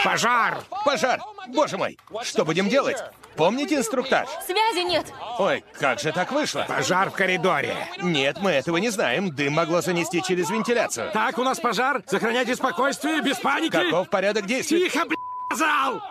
Пожар! 0.04 0.58
Пожар! 0.84 1.20
Боже 1.48 1.78
мой! 1.78 1.98
Что 2.22 2.44
будем 2.44 2.68
делать? 2.68 3.02
Помните 3.36 3.76
инструктаж? 3.76 4.28
Связи 4.44 4.84
нет! 4.84 5.06
Ой, 5.38 5.64
как 5.78 6.00
же 6.00 6.12
так 6.12 6.30
вышло? 6.32 6.66
Пожар 6.68 7.10
в 7.10 7.14
коридоре. 7.14 7.74
Нет, 8.02 8.38
мы 8.40 8.50
этого 8.50 8.76
не 8.76 8.90
знаем. 8.90 9.34
Дым 9.34 9.54
могло 9.54 9.80
занести 9.80 10.22
через 10.22 10.50
вентиляцию. 10.50 11.10
Так, 11.12 11.38
у 11.38 11.44
нас 11.44 11.58
пожар. 11.58 12.02
Сохраняйте 12.06 12.54
спокойствие, 12.54 13.22
без 13.22 13.38
паники. 13.38 13.72
Каков 13.72 14.10
порядок 14.10 14.46
действий? 14.46 14.90
Тихо, 14.90 15.06
блядь, 15.06 15.18
сказал! 15.46 16.02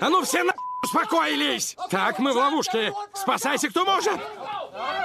А 0.00 0.08
ну 0.08 0.22
все 0.22 0.44
на 0.44 0.52
успокоились! 0.84 1.76
Так, 1.90 2.18
мы 2.18 2.32
в 2.32 2.36
ловушке. 2.36 2.92
Спасайся, 3.14 3.68
кто 3.68 3.84
может! 3.84 4.20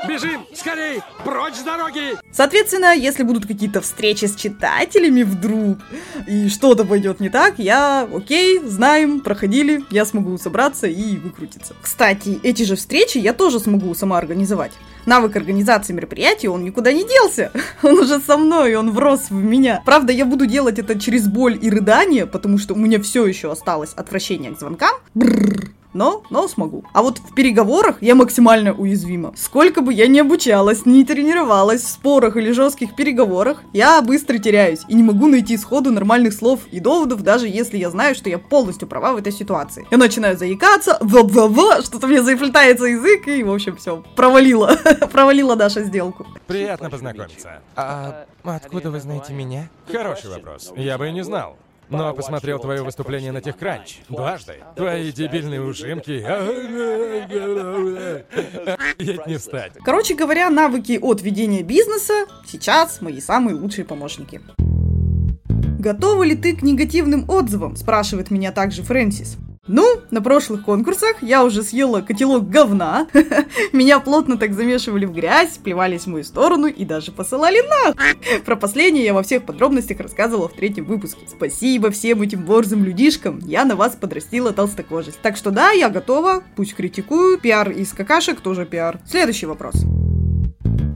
Бежим, 0.08 0.46
скорей, 0.56 1.02
прочь 1.26 1.56
с 1.56 1.64
дороги! 1.64 2.16
Соответственно, 2.32 2.96
если 2.96 3.24
будут 3.24 3.46
какие-то 3.46 3.82
встречи 3.82 4.24
с 4.24 4.36
читателями 4.36 5.24
вдруг, 5.24 5.80
и 6.26 6.48
что-то 6.48 6.86
пойдет 6.86 7.20
не 7.20 7.30
так, 7.30 7.56
я, 7.58 8.08
окей, 8.14 8.60
знаем, 8.60 9.20
проходили, 9.20 9.84
я 9.90 10.06
смогу 10.06 10.38
собраться 10.38 10.88
и 10.88 11.18
выкрутиться. 11.18 11.76
Кстати, 11.82 12.40
эти 12.44 12.64
же 12.64 12.78
встречи 12.78 13.18
я 13.18 13.34
тоже 13.34 13.60
смогу 13.60 13.94
сама 13.94 14.18
организовать. 14.18 14.72
Навык 15.06 15.36
организации 15.36 15.92
мероприятий, 15.92 16.48
он 16.48 16.64
никуда 16.64 16.94
не 16.94 17.06
делся. 17.06 17.52
Он 17.84 18.00
уже 18.00 18.20
со 18.20 18.38
мной, 18.38 18.76
он 18.76 18.92
врос 18.92 19.30
в 19.30 19.34
меня. 19.34 19.82
Правда, 19.86 20.12
я 20.12 20.26
буду 20.26 20.46
делать 20.46 20.80
это 20.80 21.00
через 21.00 21.28
боль 21.28 21.58
и 21.62 21.70
рыдание, 21.70 22.26
потому 22.26 22.58
что 22.58 22.74
у 22.74 22.78
меня 22.78 23.02
все 23.02 23.26
еще 23.26 23.52
осталось 23.52 23.94
отвращение 23.94 24.54
к 24.54 24.60
звонкам. 24.60 24.96
Бррр 25.14 25.72
но, 25.98 26.24
но 26.30 26.48
смогу. 26.48 26.86
А 26.94 27.01
вот 27.01 27.18
в 27.18 27.34
переговорах 27.34 28.01
я 28.01 28.16
максимально 28.16 28.72
уязвима. 28.72 29.34
Сколько 29.36 29.82
бы 29.82 29.94
я 29.94 30.08
ни 30.08 30.20
обучалась, 30.20 30.86
не 30.86 31.04
тренировалась 31.04 31.82
в 31.82 31.89
спорах 31.89 32.38
или 32.38 32.51
жестких 32.51 32.96
переговорах, 32.96 33.63
я 33.74 34.01
быстро 34.01 34.38
теряюсь 34.38 34.82
и 34.88 34.96
не 34.96 35.04
могу 35.04 35.27
найти 35.27 35.58
сходу 35.58 35.92
нормальных 35.92 36.34
слов 36.34 36.62
и 36.72 36.80
доводов, 36.80 37.24
даже 37.24 37.48
если 37.48 37.77
я 37.77 37.89
знаю, 37.89 38.16
что 38.16 38.30
я 38.30 38.38
полностью 38.38 38.88
права 38.88 39.13
в 39.13 39.18
этой 39.18 39.32
ситуации. 39.32 39.88
Я 39.89 39.98
начинаю 39.98 40.38
заикаться, 40.38 40.98
в 41.01 41.18
что-то 41.82 42.08
мне 42.08 42.22
заплетается 42.22 42.86
язык, 42.86 43.27
и, 43.27 43.44
в 43.44 43.51
общем, 43.51 43.75
все, 43.75 44.04
провалила, 44.16 44.77
провалила 45.12 45.56
наша 45.56 45.84
сделку. 45.84 46.27
Приятно 46.46 46.89
познакомиться. 46.89 47.62
А 47.75 48.25
откуда 48.44 48.92
вы 48.92 49.00
знаете 49.00 49.34
меня? 49.34 49.70
Хороший 49.92 50.30
вопрос. 50.30 50.72
Я 50.75 50.98
бы 50.98 51.10
и 51.10 51.12
не 51.12 51.24
знал. 51.24 51.58
Но 51.89 52.13
посмотрел 52.13 52.60
твое 52.60 52.84
выступление 52.84 53.32
на 53.32 53.41
Техкранч. 53.41 54.00
Дважды. 54.10 54.56
Твои 54.75 55.12
дебильные 55.12 55.62
ужимки. 55.62 56.12
Не 59.27 59.38
встать. 59.38 59.74
Короче 59.84 60.15
говоря, 60.15 60.50
навыки 60.50 61.00
от 61.01 61.22
ведения 61.22 61.63
бизнеса 61.63 62.25
сейчас 62.46 63.01
мои 63.01 63.22
самые 63.22 63.56
лучшие 63.56 63.86
помощники. 63.86 64.41
Готова 65.79 66.24
ли 66.24 66.36
ты 66.36 66.56
к 66.56 66.63
негативным 66.63 67.29
отзывам? 67.29 67.75
Спрашивает 67.75 68.32
меня 68.32 68.51
также 68.51 68.84
Фрэнсис. 68.84 69.38
Ну, 69.68 70.02
на 70.12 70.22
прошлых 70.22 70.64
конкурсах 70.64 71.22
я 71.22 71.44
уже 71.44 71.62
съела 71.64 72.02
котелок 72.02 72.50
говна. 72.50 73.08
Меня 73.74 74.00
плотно 74.00 74.38
так 74.38 74.54
замешивали 74.54 75.06
в 75.06 75.14
грязь, 75.14 75.58
плевались 75.58 76.04
в 76.04 76.08
мою 76.08 76.24
сторону 76.24 76.68
и 76.68 76.86
даже 76.86 77.12
посылали 77.12 77.62
на. 77.62 77.96
Про 78.46 78.56
последнее 78.56 79.06
я 79.06 79.14
во 79.14 79.24
всех 79.24 79.44
подробностях 79.44 80.00
рассказывала 80.00 80.48
в 80.48 80.54
третьем 80.54 80.86
выпуске. 80.86 81.22
Спасибо 81.28 81.92
всем 81.92 82.22
этим 82.22 82.44
борзым 82.44 82.84
людишкам, 82.84 83.40
я 83.40 83.66
на 83.66 83.76
вас 83.76 83.96
подрастила 83.96 84.54
толстокожесть. 84.54 85.20
Так 85.22 85.36
что 85.36 85.52
да, 85.52 85.72
я 85.72 85.90
готова, 85.90 86.44
пусть 86.56 86.76
критикуют. 86.76 87.42
Пиар 87.42 87.72
из 87.72 87.92
какашек 87.94 88.40
тоже 88.40 88.66
пиар. 88.66 89.00
Следующий 89.06 89.46
вопрос. 89.46 89.84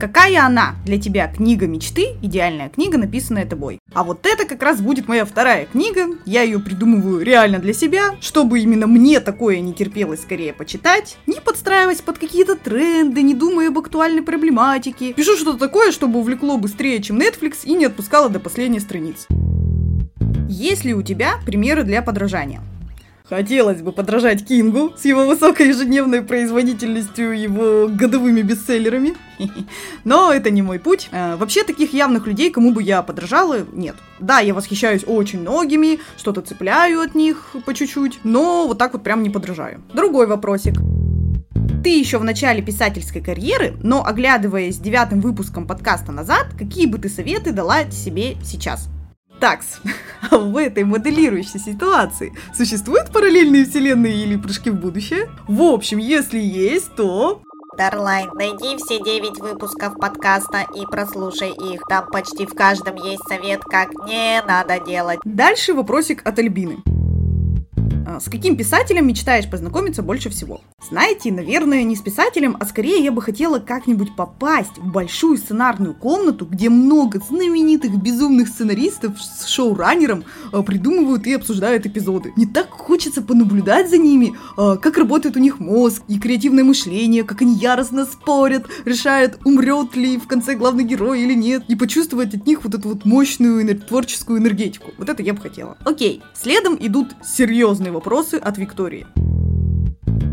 Какая 0.00 0.44
она 0.44 0.74
для 0.84 0.98
тебя 0.98 1.28
книга 1.28 1.66
мечты, 1.66 2.16
идеальная 2.22 2.68
книга, 2.68 2.98
написанная 2.98 3.46
тобой? 3.46 3.78
А 3.92 4.02
вот 4.02 4.26
это 4.26 4.44
как 4.46 4.62
раз 4.62 4.80
будет 4.80 5.08
моя 5.08 5.24
вторая 5.24 5.66
книга. 5.66 6.16
Я 6.24 6.42
ее 6.42 6.58
придумываю 6.58 7.22
реально 7.22 7.58
для 7.58 7.72
себя, 7.72 8.16
чтобы 8.20 8.60
именно 8.60 8.86
мне 8.86 9.20
такое 9.20 9.60
не 9.60 9.72
терпелось 9.72 10.22
скорее 10.22 10.52
почитать, 10.52 11.16
не 11.26 11.40
подстраиваясь 11.40 12.00
под 12.00 12.18
какие-то 12.18 12.56
тренды, 12.56 13.22
не 13.22 13.34
думая 13.34 13.68
об 13.68 13.78
актуальной 13.78 14.22
проблематике. 14.22 15.12
Пишу 15.12 15.36
что-то 15.36 15.58
такое, 15.58 15.92
чтобы 15.92 16.18
увлекло 16.18 16.58
быстрее, 16.58 17.00
чем 17.00 17.18
Netflix 17.18 17.58
и 17.64 17.74
не 17.74 17.84
отпускало 17.84 18.28
до 18.28 18.40
последней 18.40 18.80
страницы. 18.80 19.26
Есть 20.48 20.84
ли 20.84 20.94
у 20.94 21.02
тебя 21.02 21.34
примеры 21.46 21.84
для 21.84 22.02
подражания? 22.02 22.60
Хотелось 23.28 23.82
бы 23.82 23.92
подражать 23.92 24.44
Кингу 24.46 24.92
с 24.96 25.04
его 25.04 25.26
высокой 25.26 25.68
ежедневной 25.68 26.22
производительностью, 26.22 27.38
его 27.38 27.88
годовыми 27.88 28.42
бестселлерами. 28.42 29.14
Но 30.04 30.32
это 30.32 30.50
не 30.50 30.62
мой 30.62 30.78
путь. 30.78 31.08
А, 31.12 31.36
вообще 31.36 31.64
таких 31.64 31.92
явных 31.92 32.26
людей, 32.26 32.50
кому 32.50 32.72
бы 32.72 32.82
я 32.82 33.02
подражала, 33.02 33.60
нет. 33.72 33.96
Да, 34.18 34.40
я 34.40 34.54
восхищаюсь 34.54 35.04
очень 35.06 35.40
многими, 35.40 36.00
что-то 36.16 36.42
цепляю 36.42 37.00
от 37.00 37.14
них 37.14 37.54
по 37.64 37.74
чуть-чуть, 37.74 38.20
но 38.24 38.66
вот 38.66 38.78
так 38.78 38.92
вот 38.92 39.02
прям 39.02 39.22
не 39.22 39.30
подражаю. 39.30 39.82
Другой 39.94 40.26
вопросик. 40.26 40.74
Ты 41.82 41.98
еще 41.98 42.18
в 42.18 42.24
начале 42.24 42.62
писательской 42.62 43.20
карьеры, 43.20 43.74
но 43.82 44.06
оглядываясь 44.06 44.78
девятым 44.78 45.20
выпуском 45.20 45.66
подкаста 45.66 46.12
назад, 46.12 46.46
какие 46.56 46.86
бы 46.86 46.98
ты 46.98 47.08
советы 47.08 47.52
дала 47.52 47.90
себе 47.90 48.36
сейчас? 48.44 48.88
Такс, 49.42 49.80
а 50.30 50.38
в 50.38 50.56
этой 50.56 50.84
моделирующей 50.84 51.58
ситуации 51.58 52.32
существуют 52.54 53.10
параллельные 53.10 53.64
вселенные 53.64 54.22
или 54.22 54.36
прыжки 54.36 54.70
в 54.70 54.76
будущее? 54.76 55.28
В 55.48 55.62
общем, 55.62 55.98
если 55.98 56.38
есть, 56.38 56.94
то... 56.94 57.42
Дарлайн, 57.76 58.30
найди 58.34 58.76
все 58.76 59.02
девять 59.02 59.40
выпусков 59.40 59.98
подкаста 59.98 60.64
и 60.76 60.86
прослушай 60.86 61.50
их. 61.50 61.80
Там 61.88 62.06
почти 62.12 62.46
в 62.46 62.54
каждом 62.54 62.94
есть 62.94 63.26
совет, 63.26 63.64
как 63.64 63.88
не 64.06 64.40
надо 64.46 64.78
делать. 64.78 65.18
Дальше 65.24 65.74
вопросик 65.74 66.24
от 66.24 66.38
Альбины. 66.38 66.84
А, 68.06 68.20
с 68.20 68.24
каким 68.24 68.56
писателем 68.56 69.06
мечтаешь 69.06 69.48
познакомиться 69.48 70.02
больше 70.02 70.30
всего? 70.30 70.60
Знаете, 70.88 71.30
наверное, 71.30 71.82
не 71.84 71.94
с 71.94 72.00
писателем, 72.00 72.56
а 72.58 72.66
скорее 72.66 73.02
я 73.02 73.12
бы 73.12 73.22
хотела 73.22 73.58
как-нибудь 73.58 74.16
попасть 74.16 74.76
в 74.76 74.90
большую 74.90 75.36
сценарную 75.38 75.94
комнату, 75.94 76.46
где 76.46 76.68
много 76.68 77.20
знаменитых 77.20 77.94
безумных 78.02 78.48
сценаристов 78.48 79.20
с 79.20 79.46
шоураннером 79.46 80.24
а, 80.52 80.62
придумывают 80.62 81.26
и 81.26 81.34
обсуждают 81.34 81.86
эпизоды. 81.86 82.32
Не 82.36 82.46
так 82.46 82.70
хочется 82.70 83.22
понаблюдать 83.22 83.88
за 83.88 83.98
ними, 83.98 84.34
а, 84.56 84.76
как 84.76 84.98
работает 84.98 85.36
у 85.36 85.40
них 85.40 85.60
мозг 85.60 86.02
и 86.08 86.18
креативное 86.18 86.64
мышление, 86.64 87.22
как 87.22 87.42
они 87.42 87.54
яростно 87.54 88.04
спорят, 88.04 88.66
решают, 88.84 89.38
умрет 89.44 89.94
ли 89.94 90.18
в 90.18 90.26
конце 90.26 90.54
главный 90.54 90.84
герой 90.84 91.22
или 91.22 91.34
нет, 91.34 91.64
и 91.68 91.76
почувствовать 91.76 92.34
от 92.34 92.46
них 92.46 92.64
вот 92.64 92.74
эту 92.74 92.88
вот 92.88 93.04
мощную 93.04 93.62
творческую 93.80 94.40
энергетику. 94.40 94.90
Вот 94.98 95.08
это 95.08 95.22
я 95.22 95.34
бы 95.34 95.40
хотела. 95.40 95.76
Окей, 95.84 96.22
следом 96.34 96.76
идут 96.80 97.14
серьезные 97.24 97.91
вопросы 97.92 98.34
от 98.34 98.58
Виктории. 98.58 99.06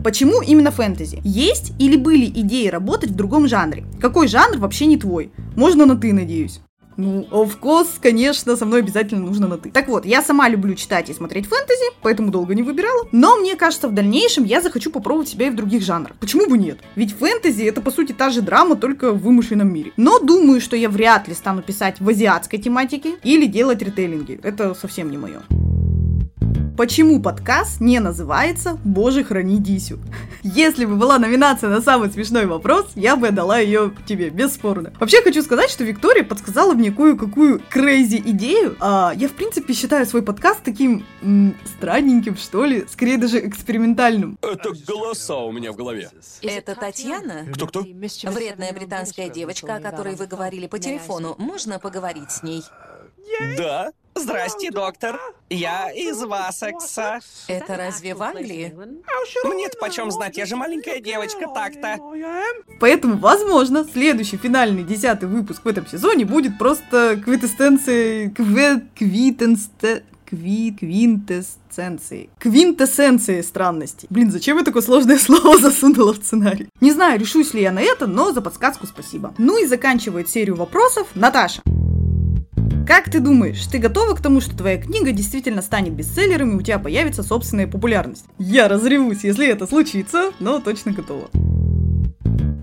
Почему 0.03 0.41
именно 0.41 0.71
фэнтези? 0.71 1.19
Есть 1.23 1.73
или 1.77 1.97
были 1.97 2.25
идеи 2.25 2.67
работать 2.67 3.11
в 3.11 3.15
другом 3.15 3.47
жанре? 3.47 3.85
Какой 3.99 4.27
жанр 4.27 4.57
вообще 4.57 4.85
не 4.85 4.97
твой? 4.97 5.31
Можно 5.55 5.85
на 5.85 5.97
ты, 5.97 6.13
надеюсь. 6.13 6.61
Ну, 6.99 7.25
of 7.31 7.59
course, 7.61 7.87
конечно, 8.01 8.57
со 8.57 8.65
мной 8.65 8.81
обязательно 8.81 9.21
нужно 9.21 9.47
на 9.47 9.57
ты. 9.57 9.71
Так 9.71 9.87
вот, 9.87 10.05
я 10.05 10.21
сама 10.21 10.49
люблю 10.49 10.75
читать 10.75 11.09
и 11.09 11.13
смотреть 11.13 11.47
фэнтези, 11.47 11.93
поэтому 12.01 12.29
долго 12.29 12.53
не 12.53 12.61
выбирала. 12.61 13.07
Но 13.13 13.37
мне 13.37 13.55
кажется, 13.55 13.87
в 13.87 13.93
дальнейшем 13.93 14.43
я 14.43 14.61
захочу 14.61 14.91
попробовать 14.91 15.29
себя 15.29 15.47
и 15.47 15.49
в 15.49 15.55
других 15.55 15.81
жанрах. 15.81 16.17
Почему 16.19 16.49
бы 16.49 16.57
нет? 16.57 16.79
Ведь 16.95 17.13
фэнтези 17.13 17.63
это 17.63 17.79
по 17.79 17.91
сути 17.91 18.11
та 18.11 18.29
же 18.31 18.41
драма, 18.41 18.75
только 18.75 19.13
в 19.13 19.21
вымышленном 19.21 19.71
мире. 19.71 19.93
Но 19.95 20.19
думаю, 20.19 20.59
что 20.59 20.75
я 20.75 20.89
вряд 20.89 21.29
ли 21.29 21.33
стану 21.33 21.61
писать 21.61 22.01
в 22.01 22.09
азиатской 22.09 22.59
тематике 22.59 23.15
или 23.23 23.45
делать 23.45 23.81
ритейлинги. 23.81 24.37
Это 24.43 24.73
совсем 24.73 25.09
не 25.09 25.17
мое. 25.17 25.41
Почему 26.79 27.21
подкаст 27.21 27.81
не 27.81 27.99
называется 27.99 28.79
«Боже, 28.85 29.25
храни 29.25 29.57
Дисю»? 29.57 29.99
Если 30.43 30.85
бы 30.85 30.95
была 30.95 31.19
номинация 31.19 31.69
на 31.69 31.81
самый 31.81 32.09
смешной 32.09 32.45
вопрос, 32.45 32.91
я 32.95 33.17
бы 33.17 33.27
отдала 33.27 33.59
ее 33.59 33.93
тебе, 34.05 34.29
бесспорно. 34.29 34.93
Вообще 34.97 35.21
хочу 35.21 35.41
сказать, 35.41 35.69
что 35.69 35.83
Виктория 35.83 36.23
подсказала 36.23 36.73
мне 36.73 36.93
кое-какую 36.93 37.61
крейзи 37.69 38.23
идею. 38.27 38.77
А, 38.79 39.11
я, 39.13 39.27
в 39.27 39.33
принципе, 39.33 39.73
считаю 39.73 40.05
свой 40.05 40.21
подкаст 40.21 40.63
таким 40.63 41.05
м, 41.21 41.53
странненьким, 41.65 42.37
что 42.37 42.63
ли, 42.63 42.85
скорее 42.89 43.17
даже 43.17 43.45
экспериментальным. 43.45 44.37
Это 44.41 44.71
голоса 44.87 45.35
у 45.35 45.51
меня 45.51 45.73
в 45.73 45.75
голове. 45.75 46.09
Это 46.41 46.75
Татьяна? 46.75 47.45
Кто-кто? 47.55 47.81
Вредная 47.81 48.71
британская 48.71 49.27
девочка, 49.27 49.75
о 49.75 49.81
которой 49.81 50.15
вы 50.15 50.27
говорили 50.27 50.67
по 50.67 50.79
телефону. 50.79 51.35
Можно 51.39 51.77
поговорить 51.77 52.31
с 52.31 52.41
ней? 52.41 52.63
Да. 53.57 53.91
Здрасте, 54.19 54.69
доктор. 54.69 55.17
Я 55.49 55.91
из 55.91 56.21
Вассекса. 56.21 57.19
Это 57.47 57.77
разве 57.77 58.13
в 58.13 58.21
Англии? 58.21 58.75
Мне-то 59.45 59.77
почем 59.79 60.11
знать, 60.11 60.37
я 60.37 60.45
же 60.45 60.57
маленькая 60.57 60.99
девочка 60.99 61.47
так-то. 61.53 61.97
Поэтому, 62.81 63.17
возможно, 63.17 63.85
следующий 63.85 64.35
финальный 64.35 64.83
десятый 64.83 65.29
выпуск 65.29 65.63
в 65.63 65.67
этом 65.67 65.87
сезоне 65.87 66.25
будет 66.25 66.57
просто 66.57 67.19
квитэссенцией... 67.23 68.31
Кве... 68.31 68.87
Квитенсте... 68.97 70.03
Кви... 70.29 70.75
Квинтэссенцией. 70.77 72.29
Квинтэссенцией 72.39 73.41
странностей. 73.41 74.07
Блин, 74.11 74.31
зачем 74.31 74.57
я 74.57 74.63
такое 74.65 74.81
сложное 74.81 75.17
слово 75.19 75.57
засунула 75.57 76.13
в 76.13 76.17
сценарий? 76.17 76.67
Не 76.81 76.91
знаю, 76.91 77.19
решусь 77.19 77.53
ли 77.53 77.61
я 77.61 77.71
на 77.71 77.81
это, 77.81 78.05
но 78.05 78.33
за 78.33 78.41
подсказку 78.41 78.85
спасибо. 78.85 79.33
Ну 79.37 79.57
и 79.57 79.65
заканчивает 79.65 80.29
серию 80.29 80.57
вопросов 80.57 81.07
Наташа. 81.15 81.61
Как 82.89 83.07
ты 83.07 83.19
думаешь, 83.19 83.67
ты 83.67 83.77
готова 83.77 84.15
к 84.15 84.21
тому, 84.21 84.41
что 84.41 84.57
твоя 84.57 84.81
книга 84.81 85.11
действительно 85.11 85.61
станет 85.61 85.93
бестселлером 85.93 86.53
и 86.53 86.55
у 86.55 86.61
тебя 86.63 86.79
появится 86.79 87.21
собственная 87.21 87.67
популярность? 87.67 88.25
Я 88.39 88.67
разревусь, 88.67 89.23
если 89.23 89.47
это 89.47 89.67
случится, 89.67 90.31
но 90.39 90.59
точно 90.59 90.93
готова. 90.93 91.29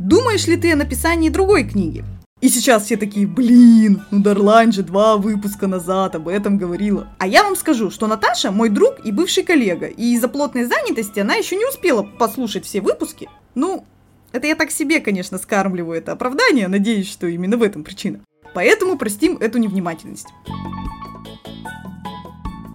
Думаешь 0.00 0.48
ли 0.48 0.56
ты 0.56 0.72
о 0.72 0.76
написании 0.76 1.28
другой 1.28 1.62
книги? 1.62 2.04
И 2.40 2.48
сейчас 2.48 2.86
все 2.86 2.96
такие, 2.96 3.24
блин, 3.24 4.02
ну 4.10 4.20
Дарлайн 4.20 4.72
же 4.72 4.82
два 4.82 5.16
выпуска 5.16 5.68
назад 5.68 6.16
об 6.16 6.26
этом 6.26 6.58
говорила. 6.58 7.06
А 7.18 7.28
я 7.28 7.44
вам 7.44 7.54
скажу, 7.54 7.92
что 7.92 8.08
Наташа 8.08 8.50
мой 8.50 8.68
друг 8.68 8.96
и 9.04 9.12
бывший 9.12 9.44
коллега, 9.44 9.86
и 9.86 10.14
из-за 10.14 10.26
плотной 10.26 10.64
занятости 10.64 11.20
она 11.20 11.36
еще 11.36 11.54
не 11.54 11.66
успела 11.66 12.02
послушать 12.02 12.64
все 12.64 12.80
выпуски. 12.80 13.28
Ну, 13.54 13.84
это 14.32 14.48
я 14.48 14.56
так 14.56 14.72
себе, 14.72 14.98
конечно, 14.98 15.38
скармливаю 15.38 15.98
это 15.98 16.10
оправдание, 16.10 16.66
надеюсь, 16.66 17.08
что 17.08 17.28
именно 17.28 17.56
в 17.56 17.62
этом 17.62 17.84
причина. 17.84 18.18
Поэтому 18.56 18.96
простим 18.96 19.36
эту 19.36 19.58
невнимательность. 19.58 20.28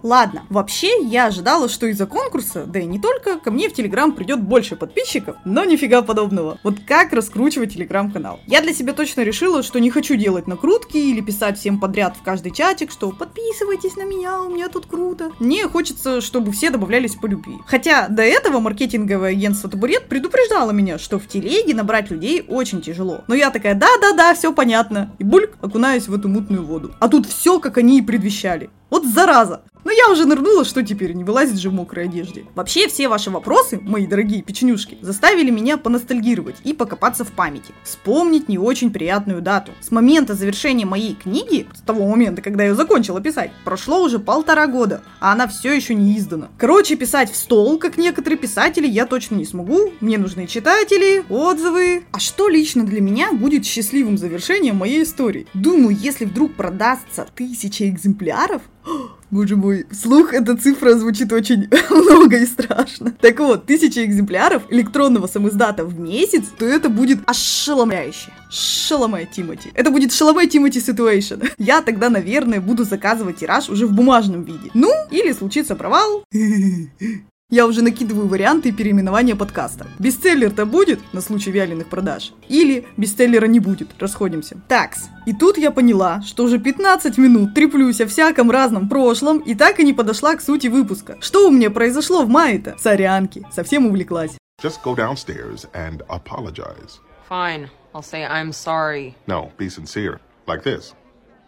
Ладно, 0.04 0.44
вообще 0.50 1.04
я 1.04 1.28
ожидала, 1.28 1.70
что 1.70 1.86
из-за 1.88 2.06
конкурса, 2.06 2.66
да 2.66 2.80
и 2.80 2.86
не 2.86 3.00
только, 3.00 3.38
ко 3.38 3.52
мне 3.52 3.70
в 3.70 3.74
Телеграм 3.74 4.14
придет 4.14 4.42
больше 4.42 4.76
подписчиков, 4.76 5.36
но 5.46 5.64
нифига 5.64 6.02
подобного. 6.02 6.60
Вот 6.64 6.80
как 6.88 7.14
раскручивать 7.14 7.74
Телеграм-канал? 7.74 8.40
Я 8.48 8.62
для 8.62 8.74
себя 8.74 8.94
точно 8.94 9.22
решила, 9.22 9.62
что 9.62 9.80
не 9.80 9.92
хочу 9.92 10.16
делать 10.16 10.48
накрутки 10.48 10.98
или 10.98 11.22
писать 11.22 11.60
всем 11.60 11.80
подряд 11.80 12.18
в 12.18 12.24
каждый 12.24 12.52
чатик, 12.52 12.92
что 12.92 13.12
подписывайтесь 13.12 13.96
на 13.96 14.04
меня, 14.04 14.42
у 14.42 14.50
меня 14.50 14.70
тут 14.70 14.88
круто. 14.88 15.32
Мне 15.40 15.68
хочется, 15.68 16.22
чтобы 16.22 16.52
все 16.52 16.70
добавлялись 16.72 17.16
по 17.16 17.28
любви. 17.28 17.58
Хотя 17.68 18.08
до 18.08 18.24
этого 18.24 18.60
маркетинговое 18.60 19.32
агентство 19.32 19.70
Табурет 19.70 20.08
предупреждало 20.08 20.72
меня, 20.72 20.98
что 20.98 21.20
в 21.20 21.28
телеге 21.28 21.76
набрать 21.76 22.10
людей 22.10 22.44
очень 22.48 22.82
тяжело. 22.82 23.22
Но 23.28 23.36
я 23.36 23.52
такая, 23.52 23.76
да-да-да, 23.76 24.34
все 24.34 24.52
понятно. 24.52 25.14
И 25.20 25.24
бульк, 25.24 25.58
окунаюсь 25.62 26.08
в 26.08 26.14
эту 26.14 26.28
мутную 26.28 26.66
воду. 26.66 26.94
А 27.00 27.08
тут 27.08 27.28
все, 27.28 27.60
как 27.60 27.78
они 27.78 28.00
и 28.00 28.02
предвещали. 28.02 28.70
Вот 28.92 29.06
зараза! 29.06 29.64
Но 29.84 29.92
я 29.92 30.12
уже 30.12 30.26
нырнула, 30.26 30.64
что 30.64 30.84
теперь, 30.84 31.14
не 31.14 31.24
вылазить 31.24 31.60
же 31.60 31.70
в 31.70 31.74
мокрой 31.74 32.06
одежде. 32.06 32.46
Вообще, 32.54 32.88
все 32.88 33.08
ваши 33.08 33.32
вопросы, 33.32 33.80
мои 33.82 34.06
дорогие 34.06 34.44
печенюшки, 34.44 34.98
заставили 35.02 35.50
меня 35.50 35.78
поностальгировать 35.78 36.58
и 36.64 36.74
покопаться 36.74 37.24
в 37.24 37.32
памяти. 37.32 37.74
Вспомнить 37.84 38.48
не 38.48 38.60
очень 38.60 38.92
приятную 38.92 39.42
дату. 39.42 39.72
С 39.82 39.90
момента 39.90 40.36
завершения 40.36 40.86
моей 40.86 41.16
книги, 41.16 41.68
с 41.74 41.82
того 41.82 42.08
момента, 42.08 42.42
когда 42.42 42.66
я 42.66 42.76
закончила 42.76 43.22
писать, 43.22 43.52
прошло 43.64 44.04
уже 44.04 44.20
полтора 44.20 44.68
года, 44.68 45.02
а 45.20 45.32
она 45.32 45.48
все 45.48 45.74
еще 45.74 45.96
не 45.96 46.18
издана. 46.18 46.50
Короче, 46.58 46.96
писать 46.96 47.32
в 47.32 47.36
стол, 47.36 47.80
как 47.80 47.98
некоторые 47.98 48.38
писатели, 48.38 48.88
я 48.88 49.08
точно 49.08 49.36
не 49.36 49.46
смогу. 49.46 49.94
Мне 50.00 50.18
нужны 50.18 50.46
читатели, 50.46 51.24
отзывы. 51.30 52.04
А 52.12 52.20
что 52.20 52.50
лично 52.50 52.86
для 52.86 53.02
меня 53.02 53.34
будет 53.34 53.66
счастливым 53.66 54.18
завершением 54.18 54.76
моей 54.76 55.04
истории? 55.04 55.48
Думаю, 55.56 55.98
если 56.00 56.26
вдруг 56.26 56.54
продастся 56.54 57.26
тысяча 57.34 57.90
экземпляров, 57.90 58.62
Боже 59.32 59.56
мой, 59.56 59.86
вслух 59.92 60.34
эта 60.34 60.58
цифра 60.58 60.96
звучит 60.96 61.32
очень 61.32 61.68
много 61.90 62.38
и 62.38 62.46
страшно. 62.46 63.14
Так 63.22 63.40
вот, 63.40 63.66
тысяча 63.66 64.04
экземпляров 64.04 64.64
электронного 64.70 65.28
самиздата 65.28 65.86
в 65.86 66.00
месяц, 66.00 66.46
то 66.58 66.66
это 66.66 66.90
будет 66.90 67.20
ошеломляюще. 67.26 68.32
Шаломе 68.50 69.26
Тимати. 69.26 69.70
Это 69.74 69.90
будет 69.92 70.12
Шаломе 70.12 70.48
Тимати 70.48 70.80
Situation. 70.80 71.50
Я 71.58 71.82
тогда, 71.82 72.10
наверное, 72.10 72.60
буду 72.60 72.84
заказывать 72.84 73.38
тираж 73.38 73.70
уже 73.70 73.88
в 73.88 73.94
бумажном 73.94 74.44
виде. 74.44 74.70
Ну, 74.74 74.92
или 75.10 75.32
случится 75.32 75.76
провал. 75.76 76.24
Я 77.52 77.68
уже 77.68 77.82
накидываю 77.82 78.30
варианты 78.30 78.72
переименования 78.72 79.36
подкаста. 79.36 79.86
Бестселлер-то 80.00 80.66
будет 80.66 81.02
на 81.12 81.20
случай 81.20 81.52
вяленых 81.52 81.90
продаж? 81.90 82.32
Или 82.48 82.88
бестселлера 82.96 83.46
не 83.46 83.60
будет? 83.60 83.90
Расходимся. 84.00 84.56
Такс. 84.70 85.10
И 85.26 85.34
тут 85.34 85.58
я 85.58 85.72
поняла, 85.72 86.22
что 86.22 86.46
уже 86.46 86.60
15 86.60 87.18
минут 87.18 87.54
треплюсь 87.54 88.00
о 88.00 88.08
всяком 88.08 88.52
разном 88.52 88.88
прошлом 88.88 89.40
и 89.40 89.54
так 89.54 89.82
и 89.82 89.84
не 89.84 89.92
подошла 89.92 90.36
к 90.36 90.42
сути 90.42 90.68
выпуска. 90.68 91.18
Что 91.20 91.50
у 91.50 91.52
меня 91.52 91.70
произошло 91.70 92.24
в 92.24 92.30
мае-то? 92.30 92.78
Сорянки. 92.80 93.46
Совсем 93.52 93.86
увлеклась. 93.86 94.32
Just 94.64 94.82
go 94.82 94.96
downstairs 94.96 95.68
and 95.74 96.04
apologize. 96.08 97.02
Fine. 97.30 97.70
I'll 97.94 98.02
say 98.02 98.24
I'm 98.24 98.54
sorry. 98.54 99.14
No, 99.28 99.52
be 99.58 99.68
sincere. 99.68 100.22
Like 100.48 100.64
this. 100.64 100.94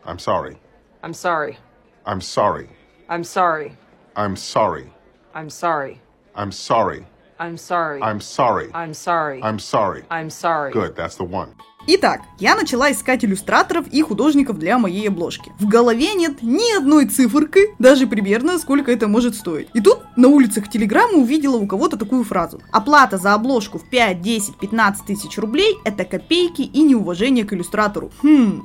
I'm 0.05 0.19
sorry. 0.19 0.57
I'm 1.01 1.13
sorry. 1.13 1.57
I'm 2.05 2.19
sorry. 2.19 2.67
I'm 3.07 3.23
sorry. 3.23 3.77
I'm 4.17 4.35
sorry. 4.35 4.91
I'm 5.35 5.49
sorry. 5.49 5.99
I'm 6.35 6.51
sorry. 6.51 7.07
I'm 7.39 7.57
sorry. 7.57 7.99
I'm 8.03 8.21
sorry. 8.21 8.69
I'm 8.71 8.93
sorry. 8.93 9.41
I'm 9.41 9.57
sorry. 9.57 10.03
I'm 10.11 10.29
sorry. 10.29 10.71
Good, 10.71 10.95
that's 10.95 11.15
the 11.15 11.23
one. 11.23 11.49
Итак, 11.87 12.21
я 12.39 12.55
начала 12.55 12.91
искать 12.91 13.25
иллюстраторов 13.25 13.87
и 13.87 14.01
художников 14.03 14.59
для 14.59 14.77
моей 14.77 15.07
обложки. 15.09 15.51
В 15.59 15.67
голове 15.67 16.13
нет 16.13 16.43
ни 16.43 16.77
одной 16.77 17.07
циферки, 17.07 17.75
даже 17.79 18.05
примерно 18.05 18.59
сколько 18.59 18.91
это 18.91 19.07
может 19.07 19.33
стоить. 19.35 19.69
И 19.73 19.81
тут 19.81 19.99
на 20.15 20.27
улицах 20.27 20.69
Телеграма 20.69 21.15
увидела 21.15 21.57
у 21.57 21.65
кого-то 21.65 21.97
такую 21.97 22.23
фразу. 22.23 22.61
Оплата 22.71 23.17
за 23.17 23.33
обложку 23.33 23.79
в 23.79 23.89
5, 23.89 24.21
10, 24.21 24.57
15 24.59 25.05
тысяч 25.07 25.37
рублей– 25.39 25.75
это 25.83 26.05
копейки 26.05 26.61
и 26.61 26.83
неуважение 26.83 27.43
к 27.43 27.51
иллюстратору. 27.53 28.11
Хм, 28.21 28.63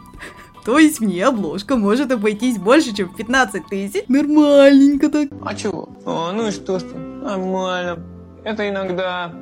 то 0.68 0.78
есть 0.78 1.00
мне 1.00 1.24
обложка 1.24 1.76
может 1.76 2.12
обойтись 2.12 2.58
больше, 2.58 2.94
чем 2.94 3.08
в 3.08 3.16
15 3.16 3.68
тысяч? 3.68 4.04
Нормальненько 4.06 5.08
так. 5.08 5.30
А 5.42 5.54
чего? 5.54 5.88
О, 6.04 6.30
ну 6.32 6.48
и 6.48 6.50
что, 6.50 6.78
что? 6.78 6.94
Нормально. 6.94 8.04
Это 8.44 8.68
иногда 8.68 9.32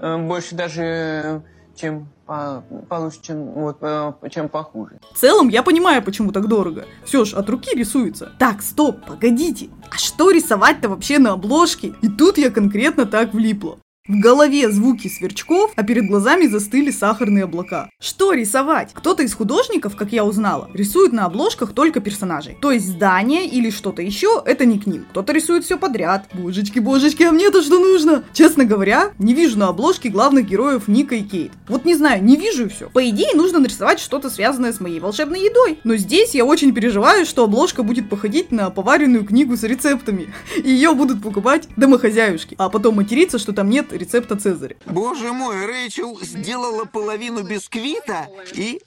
э, 0.00 0.16
больше 0.18 0.54
даже, 0.54 0.82
э, 0.84 1.40
чем 1.74 2.06
по, 2.24 2.62
получше, 2.88 3.18
чем, 3.20 3.46
вот, 3.46 3.78
э, 3.80 4.12
чем 4.30 4.48
похуже. 4.48 5.00
В 5.12 5.18
целом, 5.18 5.48
я 5.48 5.64
понимаю, 5.64 6.04
почему 6.04 6.30
так 6.30 6.46
дорого. 6.46 6.84
Все 7.04 7.24
ж, 7.24 7.34
от 7.34 7.50
руки 7.50 7.76
рисуется. 7.76 8.30
Так, 8.38 8.62
стоп, 8.62 9.04
погодите. 9.04 9.70
А 9.90 9.98
что 9.98 10.30
рисовать-то 10.30 10.88
вообще 10.88 11.18
на 11.18 11.32
обложке? 11.32 11.94
И 12.00 12.08
тут 12.08 12.38
я 12.38 12.48
конкретно 12.48 13.06
так 13.06 13.34
влипла. 13.34 13.76
В 14.10 14.18
голове 14.18 14.68
звуки 14.72 15.06
сверчков, 15.06 15.70
а 15.76 15.84
перед 15.84 16.08
глазами 16.08 16.48
застыли 16.48 16.90
сахарные 16.90 17.44
облака. 17.44 17.90
Что 18.00 18.32
рисовать? 18.32 18.90
Кто-то 18.92 19.22
из 19.22 19.32
художников, 19.32 19.94
как 19.94 20.10
я 20.10 20.24
узнала, 20.24 20.68
рисует 20.74 21.12
на 21.12 21.26
обложках 21.26 21.72
только 21.74 22.00
персонажей. 22.00 22.58
То 22.60 22.72
есть 22.72 22.88
здание 22.88 23.46
или 23.46 23.70
что-то 23.70 24.02
еще, 24.02 24.42
это 24.44 24.64
не 24.64 24.80
к 24.80 24.86
ним. 24.88 25.06
Кто-то 25.10 25.32
рисует 25.32 25.64
все 25.64 25.78
подряд. 25.78 26.26
Божечки, 26.32 26.80
божечки, 26.80 27.22
а 27.22 27.30
мне-то 27.30 27.62
что 27.62 27.78
нужно? 27.78 28.24
Честно 28.32 28.64
говоря, 28.64 29.12
не 29.20 29.32
вижу 29.32 29.56
на 29.56 29.68
обложке 29.68 30.08
главных 30.08 30.48
героев 30.48 30.88
Ника 30.88 31.14
и 31.14 31.22
Кейт. 31.22 31.52
Вот 31.68 31.84
не 31.84 31.94
знаю, 31.94 32.24
не 32.24 32.34
вижу 32.34 32.68
все. 32.68 32.90
По 32.90 33.08
идее, 33.08 33.36
нужно 33.36 33.60
нарисовать 33.60 34.00
что-то 34.00 34.28
связанное 34.28 34.72
с 34.72 34.80
моей 34.80 34.98
волшебной 34.98 35.44
едой. 35.44 35.78
Но 35.84 35.94
здесь 35.94 36.34
я 36.34 36.44
очень 36.44 36.74
переживаю, 36.74 37.26
что 37.26 37.44
обложка 37.44 37.84
будет 37.84 38.10
походить 38.10 38.50
на 38.50 38.70
поваренную 38.70 39.24
книгу 39.24 39.56
с 39.56 39.62
рецептами. 39.62 40.34
И 40.64 40.68
ее 40.68 40.94
будут 40.94 41.22
покупать 41.22 41.68
домохозяюшки. 41.76 42.56
А 42.58 42.70
потом 42.70 42.96
материться, 42.96 43.38
что 43.38 43.52
там 43.52 43.70
нет 43.70 43.99
рецепта 44.00 44.36
Цезаря. 44.36 44.76
Боже 44.86 45.32
мой, 45.32 45.66
Рэйчел 45.66 46.18
сделала 46.22 46.84
половину 46.86 47.42
бисквита 47.42 48.28
и... 48.52 48.80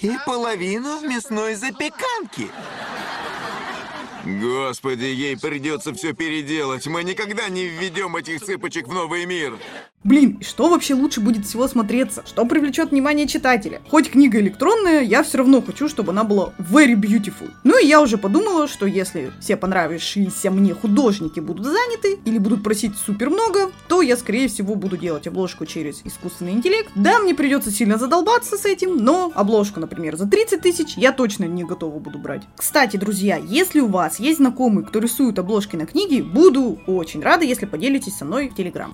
и 0.00 0.12
половину 0.26 1.00
мясной 1.00 1.54
запеканки. 1.54 2.48
Господи, 4.24 5.04
ей 5.04 5.36
придется 5.36 5.92
все 5.92 6.12
переделать. 6.12 6.86
Мы 6.86 7.02
никогда 7.02 7.48
не 7.48 7.66
введем 7.66 8.14
этих 8.14 8.40
цыпочек 8.40 8.86
в 8.86 8.92
новый 8.92 9.26
мир. 9.26 9.58
Блин, 10.04 10.38
и 10.40 10.44
что 10.44 10.68
вообще 10.68 10.94
лучше 10.94 11.20
будет 11.20 11.46
всего 11.46 11.68
смотреться? 11.68 12.24
Что 12.26 12.44
привлечет 12.44 12.90
внимание 12.90 13.28
читателя? 13.28 13.80
Хоть 13.88 14.10
книга 14.10 14.40
электронная, 14.40 15.02
я 15.02 15.22
все 15.22 15.38
равно 15.38 15.62
хочу, 15.62 15.88
чтобы 15.88 16.10
она 16.10 16.24
была 16.24 16.52
very 16.58 16.94
beautiful. 16.94 17.48
Ну 17.62 17.80
и 17.80 17.86
я 17.86 18.00
уже 18.00 18.18
подумала, 18.18 18.66
что 18.66 18.84
если 18.86 19.30
все 19.40 19.56
понравившиеся 19.56 20.50
мне 20.50 20.74
художники 20.74 21.38
будут 21.38 21.66
заняты 21.66 22.18
или 22.24 22.38
будут 22.38 22.64
просить 22.64 22.96
супер 22.96 23.30
много, 23.30 23.70
то 23.86 24.02
я, 24.02 24.16
скорее 24.16 24.48
всего, 24.48 24.74
буду 24.74 24.96
делать 24.96 25.28
обложку 25.28 25.66
через 25.66 26.00
искусственный 26.04 26.52
интеллект. 26.52 26.90
Да, 26.96 27.20
мне 27.20 27.32
придется 27.32 27.70
сильно 27.70 27.96
задолбаться 27.96 28.56
с 28.56 28.64
этим, 28.64 28.96
но 28.96 29.30
обложку, 29.36 29.78
например, 29.78 30.16
за 30.16 30.26
30 30.26 30.60
тысяч 30.60 30.94
я 30.96 31.12
точно 31.12 31.44
не 31.44 31.62
готова 31.62 32.00
буду 32.00 32.18
брать. 32.18 32.42
Кстати, 32.56 32.96
друзья, 32.96 33.36
если 33.36 33.78
у 33.78 33.86
вас 33.86 34.18
есть 34.18 34.38
знакомый, 34.38 34.84
кто 34.84 34.98
рисует 34.98 35.38
обложки 35.38 35.76
на 35.76 35.86
книги, 35.86 36.22
буду 36.22 36.80
очень 36.88 37.22
рада, 37.22 37.44
если 37.44 37.66
поделитесь 37.66 38.16
со 38.16 38.24
мной 38.24 38.48
в 38.48 38.56
Телеграм. 38.56 38.92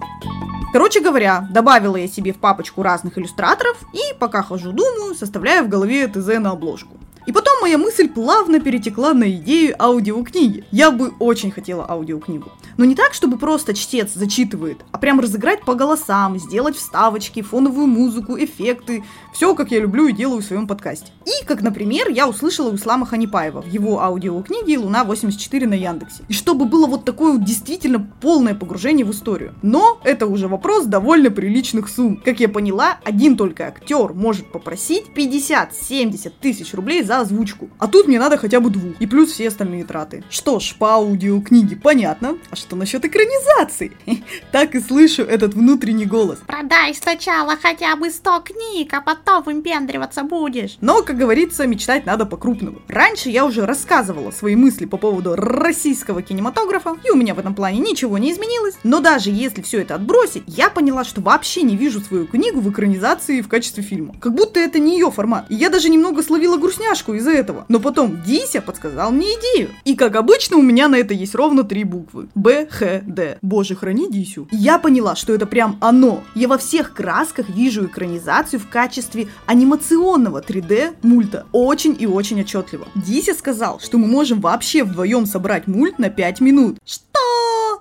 Короче 0.71 0.98
говоря, 1.01 1.47
добавила 1.51 1.97
я 1.97 2.09
себе 2.09 2.33
в 2.33 2.39
папочку 2.39 2.83
разных 2.83 3.19
иллюстраторов 3.19 3.77
и 3.93 4.15
пока 4.19 4.43
хожу 4.43 4.73
думаю, 4.73 5.15
составляю 5.15 5.65
в 5.65 5.69
голове 5.69 6.07
ТЗ 6.09 6.39
на 6.39 6.51
обложку. 6.51 6.97
И 7.29 7.33
потом 7.33 7.61
моя 7.61 7.77
мысль 7.77 8.09
плавно 8.09 8.59
перетекла 8.59 9.13
на 9.13 9.31
идею 9.33 9.77
аудиокниги. 9.79 10.65
Я 10.71 10.91
бы 10.91 11.13
очень 11.19 11.51
хотела 11.51 11.85
аудиокнигу. 11.87 12.51
Но 12.79 12.87
не 12.87 12.95
так, 12.95 13.13
чтобы 13.13 13.37
просто 13.37 13.75
чтец 13.75 14.15
зачитывает, 14.15 14.79
а 14.93 14.99
прям 14.99 15.21
разыграть 15.21 15.63
по 15.67 15.75
голосам, 15.75 16.39
сделать 16.39 16.75
вставочки, 16.75 17.43
фоновую 17.43 17.87
музыку, 17.87 18.39
эффекты. 18.39 19.05
Все, 19.35 19.55
как 19.55 19.71
я 19.73 19.81
люблю 19.81 20.07
и 20.09 20.15
делаю 20.15 20.41
в 20.41 20.45
своем 20.47 20.67
подкасте. 20.67 21.13
И, 21.27 21.45
как, 21.45 21.61
например, 21.61 22.09
я 22.09 22.27
услышала 22.27 22.71
у 22.71 22.77
Ислама 22.77 23.05
Ханипаева 23.05 23.61
в 23.61 23.67
его 23.67 24.01
аудиокниге 24.01 24.79
«Луна-84» 24.79 25.67
на 25.67 25.75
Яндексе. 25.75 26.23
И 26.29 26.33
чтобы 26.33 26.65
было 26.65 26.87
вот 26.87 27.05
такое 27.05 27.33
вот 27.33 27.45
действительно 27.45 28.09
полное 28.23 28.55
погружение 28.55 29.05
в 29.05 29.11
историю. 29.11 29.55
Но 29.61 30.01
это 30.03 30.27
уже 30.27 30.49
вопрос 30.49 30.87
довольно 30.87 31.31
приличных 31.31 31.91
сумм. 31.91 32.23
Как 32.25 32.41
я 32.41 32.49
поняла, 32.49 33.01
один 33.05 33.37
только 33.37 33.67
актер 33.67 34.15
может 34.15 34.51
попросить 34.51 35.05
50-70 35.15 36.33
тысяч 36.41 36.73
рублей 36.73 37.03
за 37.03 37.18
озвучку. 37.21 37.71
А 37.79 37.89
тут 37.89 38.07
мне 38.09 38.19
надо 38.19 38.39
хотя 38.39 38.61
бы 38.61 38.71
двух. 38.71 39.01
И 39.01 39.07
плюс 39.07 39.33
все 39.33 39.49
остальные 39.49 39.85
траты. 39.85 40.25
Что 40.31 40.61
ж, 40.61 40.75
по 40.79 40.95
аудиокниге 40.95 41.77
понятно. 41.77 42.37
А 42.51 42.57
что 42.57 42.77
насчет 42.77 43.05
экранизации? 43.05 43.93
Так 44.53 44.75
и 44.75 44.81
слышу 44.81 45.23
этот 45.23 45.55
внутренний 45.55 46.07
голос. 46.07 46.39
Продай 46.47 46.95
сначала 46.95 47.57
хотя 47.61 47.97
бы 47.97 48.11
100 48.11 48.41
книг, 48.41 48.95
а 48.95 49.01
потом 49.01 49.43
выпендриваться 49.43 50.23
будешь. 50.23 50.79
Но, 50.81 51.03
как 51.03 51.17
говорится, 51.17 51.67
мечтать 51.67 52.07
надо 52.07 52.27
по-крупному. 52.27 52.81
Раньше 52.89 53.31
я 53.31 53.45
уже 53.45 53.67
рассказывала 53.67 54.31
свои 54.31 54.57
мысли 54.57 54.85
по 54.87 54.97
поводу 54.97 55.35
российского 55.37 56.23
кинематографа, 56.23 56.97
и 57.05 57.11
у 57.11 57.17
меня 57.17 57.35
в 57.35 57.39
этом 57.39 57.55
плане 57.55 57.79
ничего 57.79 58.19
не 58.19 58.33
изменилось. 58.33 58.77
Но 58.83 59.01
даже 59.01 59.31
если 59.31 59.63
все 59.63 59.81
это 59.81 59.95
отбросить, 59.95 60.45
я 60.47 60.71
поняла, 60.71 61.05
что 61.05 61.21
вообще 61.21 61.63
не 61.63 61.77
вижу 61.77 62.01
свою 62.01 62.27
книгу 62.27 62.61
в 62.61 62.71
экранизации 62.71 63.41
в 63.41 63.49
качестве 63.49 63.83
фильма. 63.83 64.15
Как 64.21 64.35
будто 64.35 64.61
это 64.61 64.79
не 64.79 64.95
ее 64.95 65.11
формат. 65.11 65.47
И 65.49 65.55
я 65.55 65.71
даже 65.71 65.89
немного 65.89 66.23
словила 66.23 66.57
грустняшку 66.57 67.08
из-за 67.15 67.31
этого. 67.31 67.65
Но 67.69 67.81
потом 67.81 68.23
Дися 68.23 68.61
подсказал 68.61 69.11
мне 69.11 69.27
идею. 69.27 69.71
И 69.85 69.95
как 69.95 70.17
обычно, 70.17 70.57
у 70.57 70.63
меня 70.63 70.89
на 70.89 70.97
это 70.97 71.15
есть 71.15 71.35
ровно 71.35 71.65
три 71.65 71.85
буквы. 71.85 72.29
Б, 72.35 72.67
Х, 72.71 73.03
Д. 73.07 73.39
Боже, 73.43 73.75
храни 73.75 74.11
Дисю. 74.11 74.49
Я 74.51 74.79
поняла, 74.79 75.17
что 75.17 75.35
это 75.35 75.47
прям 75.47 75.79
оно. 75.81 76.23
Я 76.35 76.49
во 76.49 76.59
всех 76.59 76.93
красках 76.93 77.49
вижу 77.49 77.87
экранизацию 77.87 78.61
в 78.61 78.69
качестве 78.69 79.29
анимационного 79.47 80.41
3D 80.41 80.97
мульта. 81.03 81.47
Очень 81.53 81.97
и 81.99 82.07
очень 82.07 82.41
отчетливо. 82.41 82.87
Дися 82.95 83.35
сказал, 83.35 83.81
что 83.81 83.99
мы 83.99 84.07
можем 84.07 84.41
вообще 84.41 84.85
вдвоем 84.85 85.27
собрать 85.27 85.67
мульт 85.67 85.99
на 85.99 86.11
5 86.11 86.41
минут. 86.41 86.79
Что? 86.85 87.19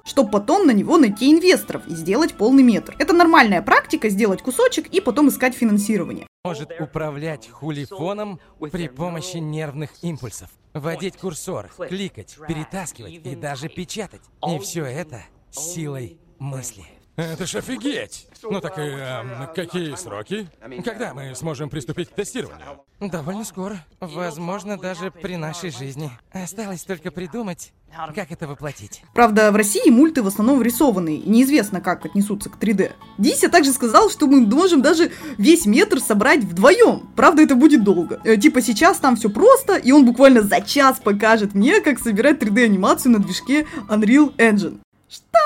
Чтобы 0.05 0.31
потом 0.31 0.67
на 0.67 0.71
него 0.71 0.97
найти 0.97 1.31
инвесторов 1.31 1.87
и 1.87 1.93
сделать 1.93 2.33
полный 2.33 2.63
метр. 2.63 2.95
Это 2.99 3.13
нормальная 3.13 3.61
практика 3.61 4.09
сделать 4.09 4.41
кусочек 4.41 4.87
и 4.87 5.01
потом 5.01 5.29
искать 5.29 5.55
финансирование. 5.55 6.27
Может 6.45 6.71
управлять 6.79 7.49
хулифоном 7.49 8.39
при 8.71 8.87
помощи 8.87 9.37
нервных 9.37 9.91
импульсов. 10.01 10.49
Водить 10.73 11.17
курсор, 11.17 11.69
кликать, 11.89 12.37
перетаскивать 12.47 13.13
и 13.13 13.35
даже 13.35 13.67
печатать. 13.67 14.21
И 14.47 14.59
все 14.59 14.85
это 14.85 15.23
силой 15.51 16.19
мысли. 16.39 16.85
Это 17.17 17.47
ж 17.47 17.55
офигеть! 17.55 18.27
Ну 18.43 18.61
так 18.61 18.77
и 18.77 18.81
эм, 18.81 19.49
какие 19.55 19.95
сроки? 19.95 20.47
Когда 20.85 21.15
мы 21.15 21.33
сможем 21.33 21.67
приступить 21.67 22.09
к 22.09 22.13
тестированию? 22.13 22.81
Довольно 22.99 23.43
скоро. 23.43 23.83
Возможно, 23.99 24.77
даже 24.77 25.09
при 25.09 25.35
нашей 25.35 25.71
жизни. 25.71 26.11
Осталось 26.31 26.83
только 26.83 27.09
придумать, 27.09 27.73
как 28.13 28.31
это 28.31 28.47
воплотить. 28.47 29.01
Правда, 29.15 29.51
в 29.51 29.55
России 29.55 29.89
мульты 29.89 30.21
в 30.21 30.27
основном 30.27 30.61
рисованные, 30.61 31.17
и 31.17 31.27
неизвестно, 31.27 31.81
как 31.81 32.05
отнесутся 32.05 32.51
к 32.51 32.59
3D. 32.59 32.91
Дися 33.17 33.49
также 33.49 33.71
сказал, 33.71 34.11
что 34.11 34.27
мы 34.27 34.41
можем 34.41 34.83
даже 34.83 35.11
весь 35.39 35.65
метр 35.65 35.99
собрать 35.99 36.43
вдвоем. 36.43 37.09
Правда, 37.15 37.41
это 37.41 37.55
будет 37.55 37.83
долго. 37.83 38.21
Э, 38.25 38.37
типа 38.37 38.61
сейчас 38.61 38.99
там 38.99 39.15
все 39.15 39.31
просто, 39.31 39.75
и 39.75 39.91
он 39.91 40.05
буквально 40.05 40.43
за 40.43 40.61
час 40.61 40.99
покажет 40.99 41.55
мне, 41.55 41.81
как 41.81 41.97
собирать 41.97 42.37
3D-анимацию 42.43 43.13
на 43.13 43.17
движке 43.17 43.65
Unreal 43.89 44.35
Engine. 44.37 44.77
Что? 45.09 45.39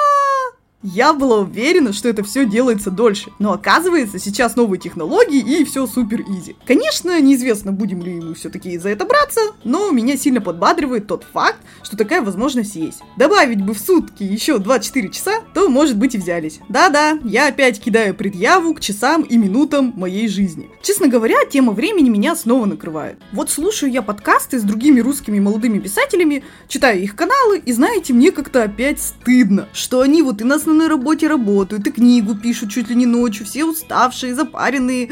Я 0.84 1.14
была 1.14 1.40
уверена, 1.40 1.94
что 1.94 2.10
это 2.10 2.24
все 2.24 2.44
делается 2.44 2.90
дольше, 2.90 3.32
но 3.38 3.54
оказывается, 3.54 4.18
сейчас 4.18 4.56
новые 4.56 4.80
технологии 4.80 5.40
и 5.40 5.64
все 5.64 5.86
супер 5.86 6.22
изи. 6.22 6.56
Конечно, 6.66 7.22
неизвестно, 7.22 7.72
будем 7.72 8.02
ли 8.02 8.20
мы 8.20 8.34
все-таки 8.34 8.80
за 8.80 8.90
это 8.90 9.06
браться, 9.06 9.42
но 9.64 9.92
меня 9.92 10.18
сильно 10.18 10.42
подбадривает 10.42 11.06
тот 11.06 11.24
факт, 11.32 11.60
что 11.84 11.98
такая 11.98 12.24
возможность 12.24 12.76
есть. 12.76 13.02
Добавить 13.16 13.64
бы 13.64 13.76
в 13.76 13.80
сутки 13.80 14.24
еще 14.24 14.58
24 14.58 15.10
часа, 15.10 15.42
то, 15.54 15.70
может 15.70 15.98
быть, 15.98 16.16
и 16.16 16.18
взялись. 16.18 16.60
Да-да, 16.68 17.20
я 17.24 17.50
опять 17.50 17.80
кидаю 17.80 18.16
предъяву 18.16 18.74
к 18.74 18.80
часам 18.80 19.22
и 19.22 19.38
минутам 19.38 19.94
моей 19.96 20.28
жизни. 20.28 20.72
Честно 20.82 21.08
говоря, 21.08 21.46
тема 21.46 21.74
времени 21.74 22.10
меня 22.10 22.36
снова 22.36 22.66
накрывает. 22.66 23.20
Вот 23.34 23.52
слушаю 23.52 23.92
я 23.92 24.02
подкасты 24.02 24.60
с 24.60 24.64
другими 24.64 25.00
русскими 25.00 25.40
молодыми 25.40 25.78
писателями, 25.78 26.44
читаю 26.68 27.04
их 27.04 27.16
каналы, 27.16 27.60
и 27.64 27.72
знаете, 27.72 28.14
мне 28.14 28.32
как-то 28.32 28.64
опять 28.64 29.00
стыдно, 29.00 29.70
что 29.74 30.02
они 30.02 30.24
вот 30.24 30.42
и 30.42 30.44
нас 30.44 30.66
на 30.74 30.90
работе 30.90 31.28
работают, 31.28 31.88
и 31.88 31.92
книгу 31.92 32.36
пишут 32.36 32.72
чуть 32.72 32.90
ли 32.90 32.96
не 32.96 33.06
ночью, 33.06 33.46
все 33.46 33.66
уставшие, 33.66 34.36
запаренные. 34.36 35.10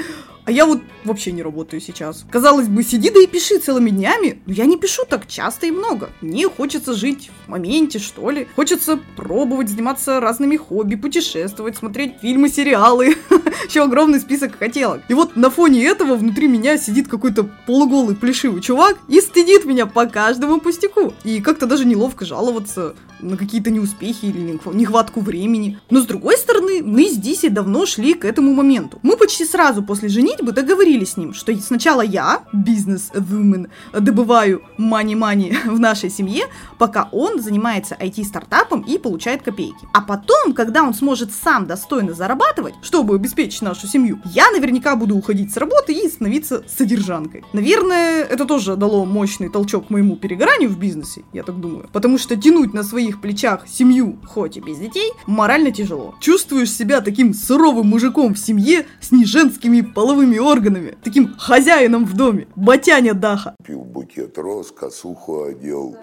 А 0.50 0.52
я 0.52 0.66
вот 0.66 0.82
вообще 1.04 1.32
не 1.32 1.44
работаю 1.44 1.80
сейчас. 1.80 2.26
Казалось 2.32 2.68
бы, 2.68 2.82
сиди 2.82 3.12
да 3.12 3.22
и 3.22 3.28
пиши 3.28 3.60
целыми 3.60 3.92
днями, 3.92 4.42
но 4.48 4.54
я 4.54 4.66
не 4.66 4.78
пишу 4.78 5.04
так 5.08 5.28
часто 5.28 5.68
и 5.68 5.72
много. 5.72 6.10
Мне 6.22 6.50
хочется 6.50 6.96
жить 6.96 7.30
в 7.46 7.52
моменте, 7.52 8.00
что 8.00 8.32
ли. 8.32 8.48
Хочется 8.56 9.00
пробовать 9.16 9.70
заниматься 9.70 10.20
разными 10.20 10.58
хобби, 10.58 10.96
путешествовать, 10.96 11.78
смотреть 11.78 12.16
фильмы, 12.20 12.50
сериалы. 12.50 13.16
Еще 13.68 13.84
огромный 13.84 14.20
список 14.20 14.58
хотелок. 14.58 15.04
И 15.08 15.14
вот 15.14 15.36
на 15.36 15.52
фоне 15.52 15.86
этого 15.86 16.16
внутри 16.16 16.48
меня 16.48 16.80
сидит 16.80 17.08
какой-то 17.08 17.48
полуголый 17.68 18.16
плешивый 18.16 18.64
чувак 18.64 18.98
и 19.08 19.22
стыдит 19.22 19.66
меня 19.66 19.86
по 19.86 20.08
каждому 20.08 20.60
пустяку. 20.60 21.14
И 21.24 21.42
как-то 21.42 21.68
даже 21.68 21.86
неловко 21.86 22.26
жаловаться 22.26 22.96
на 23.22 23.38
какие-то 23.38 23.70
неуспехи 23.70 24.26
или 24.26 24.60
нехватку 24.74 25.22
времени. 25.22 25.80
Но 25.90 26.02
с 26.02 26.06
другой 26.06 26.38
стороны, 26.38 26.82
мы 26.84 27.10
с 27.10 27.18
Диси 27.18 27.50
давно 27.50 27.86
шли 27.86 28.14
к 28.14 28.26
этому 28.26 28.54
моменту. 28.54 29.00
Мы 29.04 29.18
почти 29.18 29.46
сразу 29.46 29.84
после 29.84 30.10
женитьбы 30.10 30.39
договорились 30.42 31.12
с 31.12 31.18
ним, 31.18 31.34
что 31.34 31.56
сначала 31.58 32.02
я, 32.02 32.44
бизнес-вумен, 32.54 33.68
добываю 33.94 34.62
мани-мани 34.78 35.58
в 35.66 35.80
нашей 35.80 36.10
семье, 36.10 36.46
пока 36.78 37.10
он 37.12 37.42
занимается 37.42 37.96
IT-стартапом 38.00 38.82
и 38.82 38.98
получает 38.98 39.42
копейки. 39.42 39.88
А 39.94 40.02
потом, 40.02 40.54
когда 40.54 40.84
он 40.84 40.94
сможет 40.94 41.32
сам 41.32 41.66
достойно 41.66 42.14
зарабатывать, 42.14 42.76
чтобы 42.82 43.16
обеспечить 43.16 43.62
нашу 43.62 43.88
семью, 43.88 44.20
я 44.26 44.52
наверняка 44.52 44.96
буду 44.96 45.16
уходить 45.16 45.54
с 45.54 45.58
работы 45.58 45.94
и 45.94 46.08
становиться 46.08 46.64
содержанкой. 46.68 47.44
Наверное, 47.54 48.24
это 48.24 48.46
тоже 48.46 48.76
дало 48.76 49.06
мощный 49.06 49.50
толчок 49.50 49.90
моему 49.90 50.16
перегоранию 50.16 50.70
в 50.70 50.80
бизнесе, 50.80 51.24
я 51.34 51.44
так 51.44 51.60
думаю. 51.60 51.90
Потому 51.92 52.18
что 52.18 52.36
тянуть 52.36 52.74
на 52.74 52.84
своих 52.84 53.22
плечах 53.22 53.68
семью, 53.68 54.18
хоть 54.28 54.58
и 54.58 54.62
без 54.62 54.78
детей, 54.78 55.12
морально 55.26 55.72
тяжело. 55.72 56.16
Чувствуешь 56.20 56.72
себя 56.72 57.02
таким 57.02 57.34
суровым 57.34 57.88
мужиком 57.88 58.34
в 58.34 58.40
семье 58.40 58.86
с 59.02 59.12
неженскими 59.12 59.82
половыми 59.82 60.29
органами, 60.38 60.98
таким 61.04 61.36
хозяином 61.38 62.06
в 62.06 62.16
доме, 62.16 62.48
батяня 62.56 63.14
Даха. 63.14 63.56
Пил 63.64 63.84
букет 63.84 64.38
роз, 64.38 64.72
косуху 64.72 65.44
одел, 65.46 65.98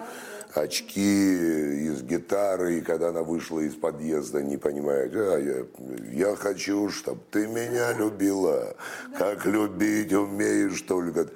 очки 0.54 1.00
из 1.86 2.02
гитары, 2.02 2.78
и 2.78 2.80
когда 2.80 3.08
она 3.08 3.22
вышла 3.22 3.60
из 3.60 3.74
подъезда, 3.74 4.42
не 4.42 4.56
понимает, 4.56 5.12
а, 5.14 5.38
я, 5.38 6.28
я 6.28 6.36
хочу, 6.36 6.88
чтобы 6.88 7.20
ты 7.30 7.46
меня 7.46 7.92
любила, 7.92 8.74
как 9.18 9.46
любить 9.46 10.12
умеешь 10.12 10.80
только. 10.82 11.28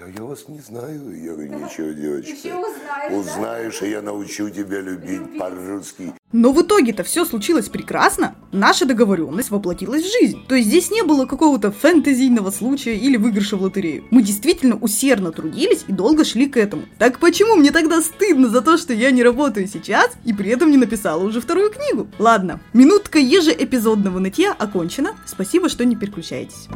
Я, 0.00 0.06
я 0.06 0.24
вас 0.24 0.48
не 0.48 0.60
знаю. 0.60 1.22
Я 1.22 1.32
говорю, 1.32 1.52
ничего, 1.52 1.92
девочка. 1.92 2.32
еще 2.32 2.54
узнаешь? 2.54 3.12
Узнаешь, 3.12 3.82
и 3.82 3.90
я 3.90 4.00
научу 4.00 4.48
тебя 4.48 4.80
любить 4.80 5.38
по-русски. 5.38 6.14
Но 6.32 6.52
в 6.52 6.62
итоге-то 6.62 7.04
все 7.04 7.26
случилось 7.26 7.68
прекрасно. 7.68 8.34
Наша 8.50 8.86
договоренность 8.86 9.50
воплотилась 9.50 10.04
в 10.04 10.10
жизнь. 10.10 10.38
То 10.48 10.54
есть 10.54 10.68
здесь 10.68 10.90
не 10.90 11.02
было 11.02 11.26
какого-то 11.26 11.70
фэнтезийного 11.70 12.50
случая 12.50 12.96
или 12.96 13.18
выигрыша 13.18 13.56
в 13.56 13.62
лотерею. 13.62 14.04
Мы 14.10 14.22
действительно 14.22 14.76
усердно 14.76 15.32
трудились 15.32 15.84
и 15.86 15.92
долго 15.92 16.24
шли 16.24 16.48
к 16.48 16.56
этому. 16.56 16.84
Так 16.98 17.18
почему 17.18 17.56
мне 17.56 17.70
тогда 17.70 18.00
стыдно 18.00 18.48
за 18.48 18.62
то, 18.62 18.78
что 18.78 18.94
я 18.94 19.10
не 19.10 19.22
работаю 19.22 19.66
сейчас 19.66 20.12
и 20.24 20.32
при 20.32 20.50
этом 20.50 20.70
не 20.70 20.78
написала 20.78 21.22
уже 21.22 21.42
вторую 21.42 21.70
книгу? 21.70 22.06
Ладно, 22.18 22.60
минутка 22.72 23.18
ежеэпизодного 23.18 24.18
нытья 24.18 24.52
окончена. 24.52 25.16
Спасибо, 25.26 25.68
что 25.68 25.84
не 25.84 25.96
переключаетесь. 25.96 26.68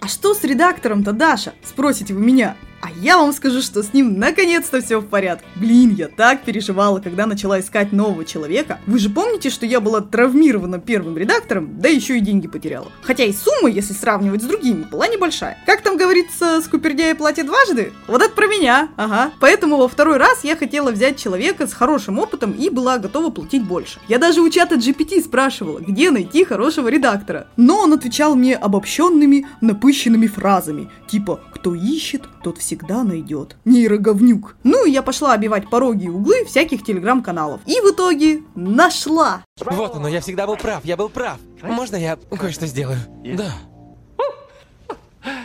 А 0.00 0.08
что 0.08 0.34
с 0.34 0.42
редактором-то, 0.44 1.12
Даша? 1.12 1.54
Спросите 1.62 2.14
вы 2.14 2.20
меня. 2.20 2.56
А 2.80 2.90
я 3.02 3.18
вам 3.18 3.32
скажу, 3.32 3.60
что 3.60 3.82
с 3.82 3.92
ним 3.92 4.18
наконец-то 4.18 4.80
все 4.80 5.00
в 5.00 5.06
порядке. 5.06 5.44
Блин, 5.56 5.94
я 5.94 6.08
так 6.08 6.42
переживала, 6.44 6.98
когда 7.00 7.26
начала 7.26 7.60
искать 7.60 7.92
нового 7.92 8.24
человека. 8.24 8.80
Вы 8.86 8.98
же 8.98 9.10
помните, 9.10 9.50
что 9.50 9.66
я 9.66 9.80
была 9.80 10.00
травмирована 10.00 10.78
первым 10.78 11.18
редактором, 11.18 11.78
да 11.78 11.88
еще 11.88 12.16
и 12.16 12.20
деньги 12.20 12.48
потеряла. 12.48 12.90
Хотя 13.02 13.24
и 13.24 13.32
сумма, 13.32 13.68
если 13.68 13.92
сравнивать 13.92 14.42
с 14.42 14.46
другими, 14.46 14.84
была 14.84 15.08
небольшая. 15.08 15.58
Как 15.66 15.82
там 15.82 15.96
говорится, 15.98 16.62
скупердяя 16.62 17.14
платит 17.14 17.46
дважды? 17.46 17.92
Вот 18.06 18.22
это 18.22 18.34
про 18.34 18.46
меня, 18.46 18.88
ага. 18.96 19.32
Поэтому 19.40 19.76
во 19.76 19.88
второй 19.88 20.16
раз 20.16 20.42
я 20.42 20.56
хотела 20.56 20.90
взять 20.90 21.18
человека 21.18 21.66
с 21.66 21.74
хорошим 21.74 22.18
опытом 22.18 22.52
и 22.52 22.70
была 22.70 22.98
готова 22.98 23.30
платить 23.30 23.64
больше. 23.64 23.98
Я 24.08 24.18
даже 24.18 24.40
у 24.40 24.48
чата 24.48 24.76
GPT 24.76 25.22
спрашивала, 25.22 25.80
где 25.80 26.10
найти 26.10 26.44
хорошего 26.44 26.88
редактора. 26.88 27.46
Но 27.56 27.80
он 27.80 27.92
отвечал 27.92 28.34
мне 28.34 28.56
обобщенными, 28.56 29.46
напыщенными 29.60 30.26
фразами, 30.26 30.88
типа 31.08 31.40
«Кто 31.60 31.74
ищет, 31.74 32.22
тот 32.42 32.56
всегда 32.56 33.04
найдет». 33.04 33.56
Нейроговнюк. 33.66 34.56
Ну 34.64 34.86
и 34.86 34.90
я 34.90 35.02
пошла 35.02 35.34
обивать 35.34 35.68
пороги 35.68 36.06
и 36.06 36.08
углы 36.08 36.46
всяких 36.46 36.82
телеграм-каналов. 36.82 37.60
И 37.66 37.80
в 37.82 37.92
итоге 37.92 38.42
нашла. 38.54 39.44
Вот 39.60 39.94
оно, 39.94 40.08
я 40.08 40.22
всегда 40.22 40.46
был 40.46 40.56
прав, 40.56 40.82
я 40.86 40.96
был 40.96 41.10
прав. 41.10 41.36
Можно 41.62 41.96
я 41.96 42.16
кое-что 42.16 42.66
сделаю? 42.66 42.98
Да. 43.36 43.52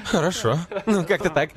Хорошо. 0.06 0.58
Ну, 0.86 1.04
как-то 1.04 1.30
так. 1.30 1.50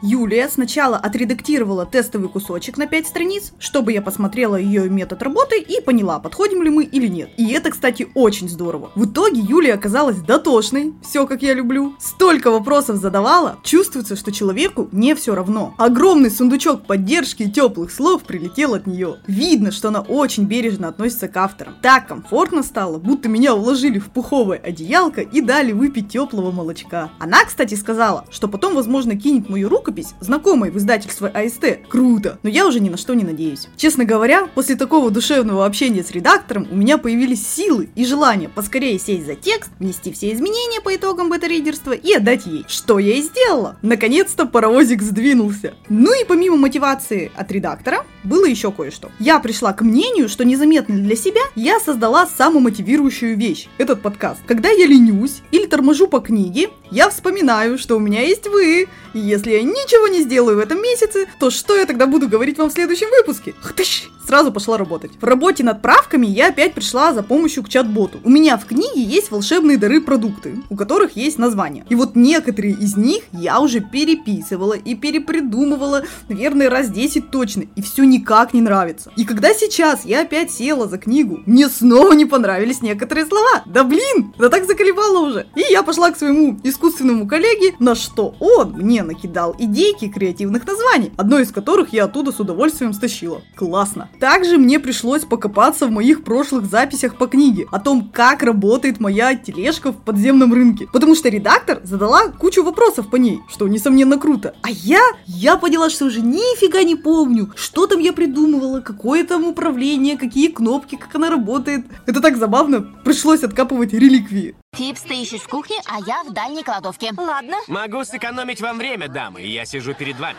Юлия 0.00 0.48
сначала 0.48 0.96
отредактировала 0.96 1.84
тестовый 1.84 2.28
кусочек 2.28 2.76
на 2.76 2.86
5 2.86 3.06
страниц, 3.06 3.52
чтобы 3.58 3.92
я 3.92 4.00
посмотрела 4.00 4.54
ее 4.54 4.88
метод 4.88 5.22
работы 5.22 5.58
и 5.58 5.80
поняла, 5.80 6.20
подходим 6.20 6.62
ли 6.62 6.70
мы 6.70 6.84
или 6.84 7.08
нет. 7.08 7.30
И 7.36 7.50
это, 7.50 7.70
кстати, 7.70 8.08
очень 8.14 8.48
здорово. 8.48 8.92
В 8.94 9.06
итоге 9.06 9.40
Юлия 9.40 9.74
оказалась 9.74 10.18
дотошной, 10.18 10.94
все 11.02 11.26
как 11.26 11.42
я 11.42 11.52
люблю. 11.52 11.94
Столько 11.98 12.52
вопросов 12.52 12.98
задавала, 12.98 13.58
чувствуется, 13.64 14.14
что 14.14 14.30
человеку 14.30 14.88
не 14.92 15.16
все 15.16 15.34
равно. 15.34 15.74
Огромный 15.78 16.30
сундучок 16.30 16.86
поддержки 16.86 17.42
и 17.42 17.50
теплых 17.50 17.90
слов 17.90 18.22
прилетел 18.22 18.74
от 18.74 18.86
нее. 18.86 19.16
Видно, 19.26 19.72
что 19.72 19.88
она 19.88 20.00
очень 20.00 20.44
бережно 20.44 20.88
относится 20.88 21.26
к 21.26 21.36
авторам. 21.36 21.74
Так 21.82 22.06
комфортно 22.06 22.62
стало, 22.62 22.98
будто 22.98 23.28
меня 23.28 23.54
уложили 23.54 23.98
в 23.98 24.10
пуховое 24.10 24.58
одеялко 24.58 25.22
и 25.22 25.40
дали 25.40 25.72
выпить 25.72 26.08
теплого 26.08 26.52
молочка. 26.52 27.10
Она, 27.18 27.44
кстати, 27.44 27.74
сказала, 27.74 28.24
что 28.30 28.46
потом, 28.46 28.74
возможно, 28.76 29.18
кинет 29.18 29.48
мою 29.48 29.68
руку 29.68 29.87
рукопись, 29.88 30.14
знакомой 30.20 30.70
в 30.70 30.76
издательство 30.76 31.28
АСТ. 31.28 31.80
Круто! 31.88 32.38
Но 32.42 32.50
я 32.50 32.66
уже 32.66 32.80
ни 32.80 32.90
на 32.90 32.96
что 32.96 33.14
не 33.14 33.24
надеюсь. 33.24 33.68
Честно 33.76 34.04
говоря, 34.04 34.46
после 34.54 34.76
такого 34.76 35.10
душевного 35.10 35.64
общения 35.64 36.02
с 36.02 36.10
редактором 36.10 36.68
у 36.70 36.76
меня 36.76 36.98
появились 36.98 37.46
силы 37.46 37.88
и 37.94 38.04
желание 38.04 38.48
поскорее 38.48 38.98
сесть 38.98 39.24
за 39.26 39.34
текст, 39.34 39.70
внести 39.78 40.12
все 40.12 40.32
изменения 40.32 40.80
по 40.82 40.94
итогам 40.94 41.30
бета-ридерства 41.30 41.92
и 41.92 42.12
отдать 42.12 42.46
ей. 42.46 42.64
Что 42.68 42.98
я 42.98 43.16
и 43.16 43.22
сделала. 43.22 43.76
Наконец-то 43.82 44.46
паровозик 44.46 45.02
сдвинулся. 45.02 45.74
Ну 45.88 46.12
и 46.20 46.24
помимо 46.26 46.56
мотивации 46.56 47.32
от 47.34 47.50
редактора, 47.50 48.04
было 48.24 48.44
еще 48.44 48.70
кое-что. 48.70 49.10
Я 49.18 49.38
пришла 49.38 49.72
к 49.72 49.82
мнению, 49.82 50.28
что 50.28 50.44
незаметно 50.44 50.96
для 50.96 51.16
себя 51.16 51.40
я 51.54 51.80
создала 51.80 52.26
самую 52.26 52.60
мотивирующую 52.60 53.38
вещь, 53.38 53.68
этот 53.78 54.02
подкаст. 54.02 54.40
Когда 54.46 54.68
я 54.68 54.86
ленюсь 54.86 55.40
или 55.50 55.66
торможу 55.66 56.08
по 56.08 56.20
книге, 56.20 56.68
я 56.90 57.08
вспоминаю, 57.10 57.78
что 57.78 57.96
у 57.96 58.00
меня 58.00 58.22
есть 58.22 58.46
вы. 58.46 58.88
И 59.14 59.18
если 59.18 59.52
я 59.52 59.62
ничего 59.62 60.08
не 60.08 60.22
сделаю 60.22 60.56
в 60.56 60.60
этом 60.60 60.82
месяце, 60.82 61.26
то 61.38 61.50
что 61.50 61.76
я 61.76 61.86
тогда 61.86 62.06
буду 62.06 62.28
говорить 62.28 62.58
вам 62.58 62.70
в 62.70 62.72
следующем 62.72 63.08
выпуске? 63.10 63.54
Хтыщ! 63.60 64.08
Сразу 64.28 64.52
пошла 64.52 64.76
работать. 64.76 65.12
В 65.18 65.24
работе 65.24 65.64
над 65.64 65.80
правками 65.80 66.26
я 66.26 66.48
опять 66.48 66.74
пришла 66.74 67.14
за 67.14 67.22
помощью 67.22 67.62
к 67.62 67.70
чат-боту. 67.70 68.20
У 68.24 68.28
меня 68.28 68.58
в 68.58 68.66
книге 68.66 69.02
есть 69.02 69.30
волшебные 69.30 69.78
дары 69.78 70.02
продукты, 70.02 70.62
у 70.68 70.76
которых 70.76 71.16
есть 71.16 71.38
название. 71.38 71.86
И 71.88 71.94
вот 71.94 72.14
некоторые 72.14 72.74
из 72.74 72.94
них 72.94 73.22
я 73.32 73.58
уже 73.58 73.80
переписывала 73.80 74.74
и 74.74 74.94
перепридумывала, 74.94 76.02
наверное, 76.28 76.68
раз 76.68 76.90
10 76.90 77.30
точно. 77.30 77.64
И 77.74 77.80
все 77.80 78.04
никак 78.04 78.52
не 78.52 78.60
нравится. 78.60 79.10
И 79.16 79.24
когда 79.24 79.54
сейчас 79.54 80.04
я 80.04 80.20
опять 80.20 80.50
села 80.50 80.88
за 80.88 80.98
книгу, 80.98 81.40
мне 81.46 81.66
снова 81.70 82.12
не 82.12 82.26
понравились 82.26 82.82
некоторые 82.82 83.24
слова. 83.24 83.62
Да 83.64 83.82
блин, 83.82 84.34
да 84.38 84.50
так 84.50 84.66
заколебало 84.66 85.26
уже. 85.26 85.46
И 85.56 85.62
я 85.70 85.82
пошла 85.82 86.10
к 86.10 86.18
своему 86.18 86.60
искусственному 86.78 87.26
коллеге, 87.26 87.74
на 87.80 87.96
что 87.96 88.36
он 88.38 88.72
мне 88.72 89.02
накидал 89.02 89.54
идейки 89.58 90.08
креативных 90.08 90.64
названий, 90.64 91.10
одно 91.16 91.40
из 91.40 91.50
которых 91.50 91.92
я 91.92 92.04
оттуда 92.04 92.30
с 92.30 92.38
удовольствием 92.38 92.92
стащила. 92.92 93.42
Классно. 93.56 94.08
Также 94.20 94.58
мне 94.58 94.78
пришлось 94.78 95.24
покопаться 95.24 95.88
в 95.88 95.90
моих 95.90 96.22
прошлых 96.22 96.66
записях 96.66 97.16
по 97.16 97.26
книге 97.26 97.66
о 97.72 97.80
том, 97.80 98.10
как 98.12 98.44
работает 98.44 99.00
моя 99.00 99.34
тележка 99.34 99.90
в 99.90 99.96
подземном 99.96 100.54
рынке. 100.54 100.88
Потому 100.92 101.16
что 101.16 101.28
редактор 101.28 101.80
задала 101.82 102.28
кучу 102.28 102.62
вопросов 102.62 103.10
по 103.10 103.16
ней, 103.16 103.40
что 103.48 103.66
несомненно 103.66 104.16
круто. 104.16 104.54
А 104.62 104.70
я, 104.70 105.02
я 105.26 105.56
поняла, 105.56 105.90
что 105.90 106.04
уже 106.04 106.20
нифига 106.20 106.84
не 106.84 106.94
помню, 106.94 107.52
что 107.56 107.88
там 107.88 107.98
я 107.98 108.12
придумывала, 108.12 108.80
какое 108.80 109.24
там 109.24 109.44
управление, 109.44 110.16
какие 110.16 110.48
кнопки, 110.48 110.96
как 110.96 111.12
она 111.16 111.28
работает. 111.28 111.86
Это 112.06 112.20
так 112.20 112.36
забавно, 112.36 112.86
пришлось 113.04 113.42
откапывать 113.42 113.92
реликвии. 113.92 114.54
Фипс, 114.74 115.00
ты 115.02 115.14
ищешь 115.22 115.40
в 115.40 115.48
кухне, 115.48 115.76
а 115.86 115.98
я 116.06 116.22
в 116.24 116.32
дальней 116.32 116.62
кладовке. 116.62 117.12
Ладно. 117.16 117.56
Могу 117.66 118.04
сэкономить 118.04 118.60
вам 118.60 118.78
время, 118.78 119.08
дамы, 119.08 119.40
я 119.42 119.64
сижу 119.64 119.94
перед 119.94 120.18
вами. 120.18 120.38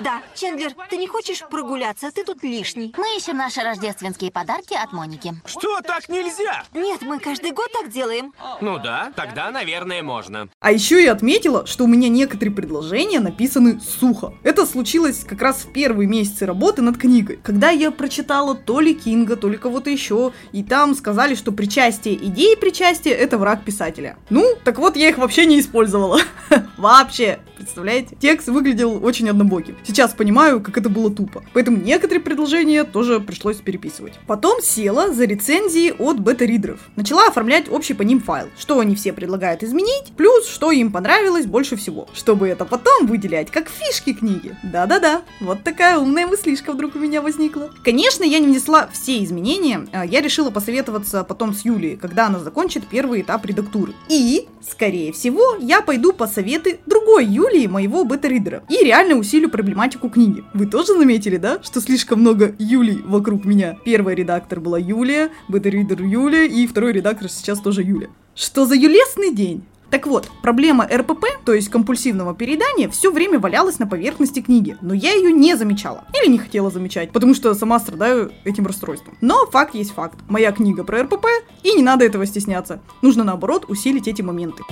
Да, 0.00 0.22
Чендлер, 0.34 0.72
ты 0.88 0.96
не 0.96 1.08
хочешь 1.08 1.42
прогуляться? 1.50 2.10
Ты 2.12 2.24
тут 2.24 2.42
лишний. 2.42 2.94
Мы 2.96 3.16
ищем 3.16 3.36
наши 3.36 3.60
рождественские 3.60 4.30
подарки 4.30 4.74
от 4.74 4.92
Моники. 4.92 5.34
Что, 5.44 5.80
так 5.80 6.08
нельзя? 6.08 6.62
Нет, 6.72 7.02
мы 7.02 7.18
каждый 7.18 7.50
год 7.50 7.70
так 7.72 7.90
делаем. 7.90 8.32
Ну 8.60 8.78
да, 8.78 9.12
тогда, 9.16 9.50
наверное, 9.50 10.02
можно. 10.02 10.48
А 10.60 10.70
еще 10.70 11.02
я 11.02 11.12
отметила, 11.12 11.66
что 11.66 11.84
у 11.84 11.86
меня 11.88 12.08
некоторые 12.08 12.54
предложения 12.54 13.18
написаны 13.18 13.80
сухо. 13.80 14.34
Это 14.44 14.66
случилось 14.66 15.24
как 15.24 15.42
раз 15.42 15.64
в 15.64 15.72
первые 15.72 16.08
месяцы 16.08 16.46
работы 16.46 16.82
над 16.82 16.96
книгой, 16.96 17.38
когда 17.42 17.70
я 17.70 17.90
прочитала 17.90 18.54
то 18.54 18.80
ли 18.80 18.94
Кинга, 18.94 19.36
то 19.36 19.48
ли 19.48 19.56
кого-то 19.56 19.90
еще, 19.90 20.32
и 20.52 20.62
там 20.62 20.94
сказали, 20.94 21.34
что 21.34 21.50
причастие 21.50 22.14
идеи 22.14 22.54
причастия 22.54 23.12
это 23.12 23.38
враг 23.38 23.64
писателя. 23.64 24.16
Ну, 24.30 24.54
так 24.64 24.78
вот 24.78 24.96
я 24.96 25.08
их 25.08 25.18
вообще 25.18 25.46
не 25.46 25.58
использовала. 25.58 26.20
Вообще, 26.76 27.40
представляете? 27.56 28.16
Текст 28.20 28.48
выглядел 28.48 29.04
очень 29.04 29.28
однобоким. 29.28 29.76
Сейчас 29.88 30.12
понимаю, 30.12 30.60
как 30.60 30.76
это 30.76 30.90
было 30.90 31.10
тупо. 31.10 31.42
Поэтому 31.54 31.78
некоторые 31.78 32.20
предложения 32.20 32.84
тоже 32.84 33.20
пришлось 33.20 33.56
переписывать. 33.56 34.12
Потом 34.26 34.60
села 34.60 35.14
за 35.14 35.24
рецензии 35.24 35.94
от 35.98 36.20
бета-ридеров. 36.20 36.80
Начала 36.94 37.28
оформлять 37.28 37.70
общий 37.70 37.94
по 37.94 38.02
ним 38.02 38.20
файл. 38.20 38.48
Что 38.58 38.80
они 38.80 38.94
все 38.94 39.14
предлагают 39.14 39.62
изменить, 39.62 40.12
плюс 40.14 40.46
что 40.46 40.70
им 40.72 40.92
понравилось 40.92 41.46
больше 41.46 41.76
всего. 41.76 42.06
Чтобы 42.12 42.48
это 42.48 42.66
потом 42.66 43.06
выделять 43.06 43.50
как 43.50 43.70
фишки 43.70 44.12
книги. 44.12 44.54
Да-да-да, 44.62 45.22
вот 45.40 45.62
такая 45.64 45.96
умная 45.96 46.26
мыслишка 46.26 46.72
вдруг 46.74 46.94
у 46.94 46.98
меня 46.98 47.22
возникла. 47.22 47.70
Конечно, 47.82 48.24
я 48.24 48.40
не 48.40 48.48
внесла 48.48 48.90
все 48.92 49.24
изменения. 49.24 49.88
а 49.94 50.04
Я 50.04 50.20
решила 50.20 50.50
посоветоваться 50.50 51.24
потом 51.24 51.54
с 51.54 51.64
Юлией, 51.64 51.96
когда 51.96 52.26
она 52.26 52.40
закончит 52.40 52.86
первый 52.86 53.22
этап 53.22 53.46
редактуры. 53.46 53.94
И, 54.10 54.48
скорее 54.60 55.14
всего, 55.14 55.56
я 55.58 55.80
пойду 55.80 56.12
по 56.12 56.26
советы 56.26 56.78
другой 56.84 57.24
Юлии, 57.24 57.66
моего 57.66 58.04
бета-ридера. 58.04 58.64
И 58.68 58.84
реально 58.84 59.14
усилю 59.14 59.48
проблематику 59.78 60.08
книги. 60.08 60.42
Вы 60.54 60.66
тоже 60.66 60.98
заметили, 60.98 61.36
да, 61.36 61.62
что 61.62 61.80
слишком 61.80 62.18
много 62.20 62.52
Юлий 62.58 63.00
вокруг 63.04 63.44
меня? 63.44 63.76
Первый 63.84 64.16
редактор 64.16 64.58
была 64.58 64.76
Юлия, 64.76 65.30
бета-ридер 65.46 66.02
Юлия, 66.02 66.48
и 66.48 66.66
второй 66.66 66.92
редактор 66.92 67.30
сейчас 67.30 67.60
тоже 67.60 67.82
Юля. 67.82 68.08
Что 68.34 68.66
за 68.66 68.74
юлесный 68.74 69.32
день? 69.32 69.62
Так 69.90 70.08
вот, 70.08 70.30
проблема 70.42 70.84
РПП, 70.84 71.26
то 71.44 71.54
есть 71.54 71.68
компульсивного 71.68 72.34
переедания, 72.34 72.88
все 72.88 73.12
время 73.12 73.38
валялась 73.38 73.78
на 73.78 73.86
поверхности 73.86 74.40
книги, 74.40 74.76
но 74.80 74.94
я 74.94 75.12
ее 75.12 75.30
не 75.30 75.56
замечала. 75.56 76.04
Или 76.20 76.28
не 76.28 76.38
хотела 76.38 76.70
замечать, 76.72 77.12
потому 77.12 77.34
что 77.34 77.54
сама 77.54 77.78
страдаю 77.78 78.32
этим 78.44 78.66
расстройством. 78.66 79.16
Но 79.20 79.46
факт 79.46 79.76
есть 79.76 79.92
факт. 79.92 80.18
Моя 80.28 80.50
книга 80.50 80.82
про 80.82 81.04
РПП, 81.04 81.26
и 81.62 81.72
не 81.72 81.82
надо 81.82 82.04
этого 82.04 82.26
стесняться. 82.26 82.80
Нужно 83.00 83.22
наоборот 83.22 83.66
усилить 83.68 84.08
эти 84.08 84.22
моменты. 84.22 84.64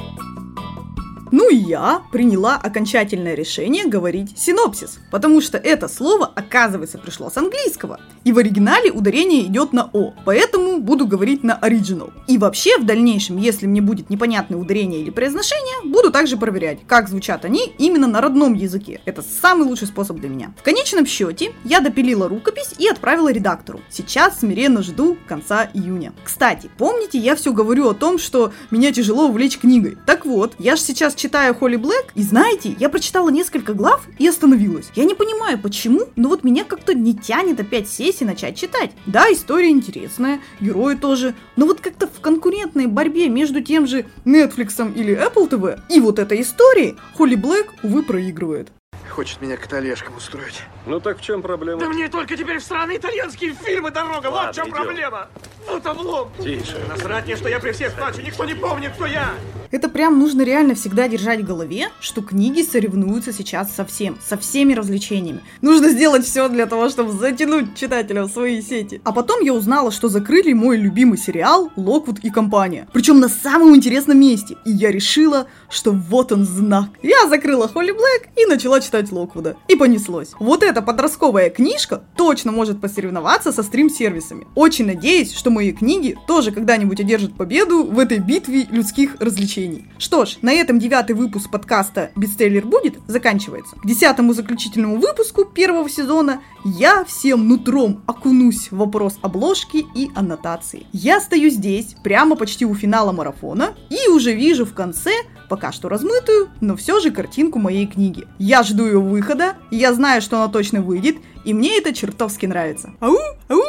Ну 1.33 1.51
и 1.51 1.57
я 1.57 2.03
приняла 2.13 2.57
окончательное 2.57 3.35
решение 3.35 3.87
говорить 3.87 4.39
синопсис, 4.39 4.99
потому 5.11 5.41
что 5.41 5.59
это 5.59 5.89
слово, 5.89 6.31
оказывается, 6.35 6.99
пришло 6.99 7.31
с 7.31 7.37
английского. 7.37 8.01
И 8.25 8.33
в 8.33 8.39
оригинале 8.39 8.93
ударение 8.93 9.43
идет 9.43 9.73
на 9.73 9.91
О, 9.93 10.15
поэтому 10.25 10.81
буду 10.81 11.07
говорить 11.07 11.43
на 11.43 11.59
original. 11.61 12.13
И 12.29 12.39
вообще, 12.39 12.79
в 12.79 12.85
дальнейшем, 12.85 13.39
если 13.39 13.67
мне 13.67 13.81
будет 13.81 14.09
непонятное 14.11 14.59
ударение 14.59 15.01
или 15.01 15.11
произношение, 15.11 15.91
буду 15.91 16.11
также 16.11 16.37
проверять, 16.37 16.79
как 16.87 17.09
звучат 17.09 17.45
они 17.45 17.75
именно 17.79 18.07
на 18.07 18.21
родном 18.21 18.55
языке. 18.55 19.01
Это 19.05 19.23
самый 19.23 19.67
лучший 19.67 19.89
способ 19.89 20.19
для 20.19 20.29
меня. 20.29 20.55
В 20.59 20.63
конечном 20.63 21.07
счете, 21.07 21.53
я 21.65 21.81
допилила 21.81 22.29
рукопись 22.29 22.75
и 22.79 22.87
отправила 22.89 23.33
редактору. 23.33 23.81
Сейчас 23.91 24.41
смиренно 24.41 24.83
жду 24.83 25.17
конца 25.27 25.69
июня. 25.75 26.13
Кстати, 26.23 26.71
помните, 26.79 27.19
я 27.19 27.35
все 27.35 27.53
говорю 27.53 27.89
о 27.89 27.95
том, 27.95 28.19
что 28.19 28.53
меня 28.71 28.93
тяжело 28.93 29.27
увлечь 29.27 29.59
книгой. 29.59 29.99
Так 30.07 30.25
вот, 30.25 30.55
я 30.59 30.77
же 30.77 30.83
сейчас 30.83 31.16
читаю 31.17 31.55
Холли 31.55 31.77
Блэк, 31.77 32.13
и 32.15 32.23
знаете, 32.23 32.77
я 32.79 32.89
прочитала 32.89 33.31
несколько 33.31 33.75
глав 33.75 34.07
и 34.19 34.29
остановилась. 34.29 34.91
Я 34.95 35.05
не 35.05 35.15
понимаю, 35.15 35.59
почему, 35.59 36.03
но 36.15 36.29
вот 36.29 36.45
меня 36.45 36.65
как-то 36.65 36.95
не 36.95 37.15
тянет 37.15 37.59
опять 37.59 37.89
сесть 37.89 38.23
и 38.23 38.25
начать 38.25 38.57
читать. 38.57 38.93
Да, 39.07 39.33
история 39.33 39.71
интересная, 39.71 40.41
герои 40.61 40.95
тоже, 40.95 41.35
но 41.57 41.67
вот 41.67 41.81
как-то 41.81 42.07
в 42.07 42.21
конкурентной 42.21 42.87
борьбе 42.87 43.29
между 43.29 43.63
тем 43.63 43.87
же 43.87 44.07
Netflix 44.25 44.95
или 44.95 45.17
Apple 45.17 45.49
TV 45.49 45.81
и 45.89 46.01
вот 46.01 46.19
этой 46.19 46.43
историей 46.43 46.97
Холли 47.15 47.35
Блэк, 47.35 47.67
увы, 47.83 48.03
проигрывает. 48.03 48.71
Хочет 49.17 49.41
меня 49.41 49.57
к 49.57 49.67
талешкам 49.67 50.15
устроить. 50.19 50.63
Ну 50.85 51.01
так 51.01 51.19
в 51.19 51.23
чем 51.23 51.41
проблема? 51.41 51.81
Да 51.81 51.89
мне 51.89 52.07
только 52.07 52.37
теперь 52.37 52.59
в 52.59 52.63
странные 52.63 52.99
итальянские 52.99 53.55
фильмы 53.55 53.91
дорога. 53.91 54.27
Ладно, 54.27 54.49
вот 54.49 54.53
в 54.53 54.57
чем 54.57 54.67
идем. 54.67 54.75
проблема. 54.75 55.29
Вот 55.67 55.87
облом. 55.87 56.29
Тише. 56.39 56.77
Насрать 56.87 57.25
мне, 57.25 57.37
что 57.37 57.49
я 57.49 57.59
при 57.59 57.73
всех 57.73 57.95
плачу. 57.95 58.21
Никто 58.21 58.45
не 58.45 58.55
помнит, 58.55 58.93
кто 58.93 59.07
я. 59.07 59.33
Это 59.71 59.89
прям 59.89 60.19
нужно 60.19 60.43
реально 60.43 60.75
всегда 60.75 61.09
держать 61.09 61.41
в 61.41 61.45
голове, 61.45 61.89
что 62.01 62.23
книги 62.23 62.63
соревнуются 62.63 63.33
сейчас 63.33 63.75
со 63.75 63.85
всем, 63.85 64.17
со 64.25 64.37
всеми 64.39 64.75
развлечениями. 64.75 65.41
Нужно 65.61 65.89
сделать 65.89 66.25
все 66.25 66.49
для 66.49 66.67
того, 66.67 66.89
чтобы 66.89 67.13
затянуть 67.13 67.75
читателя 67.75 68.23
в 68.25 68.31
свои 68.31 68.63
сети. 68.63 69.01
А 69.03 69.13
потом 69.13 69.41
я 69.41 69.53
узнала, 69.53 69.91
что 69.91 70.09
закрыли 70.09 70.53
мой 70.53 70.77
любимый 70.77 71.19
сериал 71.19 71.73
«Локвуд 71.75 72.21
и 72.21 72.31
компания». 72.31 72.87
Причем 72.93 73.19
на 73.19 73.29
самом 73.29 73.75
интересном 73.75 74.21
месте. 74.21 74.57
И 74.65 74.71
я 74.71 74.93
решила, 74.93 75.49
что 75.69 75.91
вот 75.91 76.31
он 76.33 76.45
знак. 76.45 76.91
Я 77.03 77.27
закрыла 77.29 77.69
Холли 77.69 77.91
Блэк 77.91 78.29
и 78.37 78.47
начала 78.47 78.81
читать 78.81 79.06
Локвуда. 79.13 79.57
И 79.69 79.77
понеслось. 79.77 80.33
Вот 80.39 80.63
эта 80.63 80.83
подростковая 80.83 81.51
книжка 81.51 82.03
точно 82.17 82.53
может 82.53 82.81
посоревноваться 82.81 83.53
со 83.53 83.63
стрим-сервисами. 83.63 84.47
Очень 84.55 84.87
надеюсь, 84.87 85.35
что 85.35 85.51
мои 85.51 85.73
книги 85.73 86.17
тоже 86.27 86.53
когда-нибудь 86.53 87.01
одержат 87.01 87.35
победу 87.35 87.85
в 87.85 87.99
этой 87.99 88.19
битве 88.19 88.67
людских 88.71 89.17
развлечений. 89.21 89.87
Что 89.99 90.25
ж, 90.25 90.39
на 90.43 90.53
этом 90.53 90.79
девятый 90.79 91.15
выпуск 91.17 91.51
подкаста 91.51 92.11
«Бестселлер 92.17 92.67
будет» 92.67 92.95
заканчивается. 93.07 93.77
К 93.77 93.87
десятому 93.87 94.35
заключительному 94.35 94.97
выпуску 94.97 95.45
первого 95.45 95.89
сезона 95.89 96.41
я 96.65 97.05
всем 97.05 97.49
нутром 97.49 98.03
окунусь 98.07 98.71
в 98.71 98.77
вопрос 98.77 99.19
обложки 99.23 99.87
и 99.95 100.11
аннотации. 100.15 100.87
Я 100.93 101.21
стою 101.21 101.51
здесь, 101.51 101.95
прямо 102.03 102.37
почти 102.37 102.65
у 102.65 102.75
финала 102.75 103.13
марафона, 103.13 103.75
и 103.91 104.09
уже 104.09 104.33
вижу 104.33 104.65
в 104.65 104.75
конце 104.75 105.13
пока 105.49 105.73
что 105.73 105.89
размытую, 105.89 106.49
но 106.61 106.77
все 106.77 107.01
же 107.01 107.11
картинку 107.11 107.59
моей 107.59 107.87
книги. 107.87 108.27
Я 108.39 108.63
жду 108.63 108.87
ее 108.87 109.01
выхода, 109.01 109.55
я 109.71 109.93
знаю, 109.95 110.23
что 110.23 110.37
она 110.37 110.53
точно 110.53 110.83
выйдет, 110.83 111.17
и 111.45 111.55
мне 111.55 111.79
это 111.79 111.95
чертовски 111.95 112.47
нравится. 112.47 112.93
Ау! 113.01 113.17
Ау! 113.49 113.63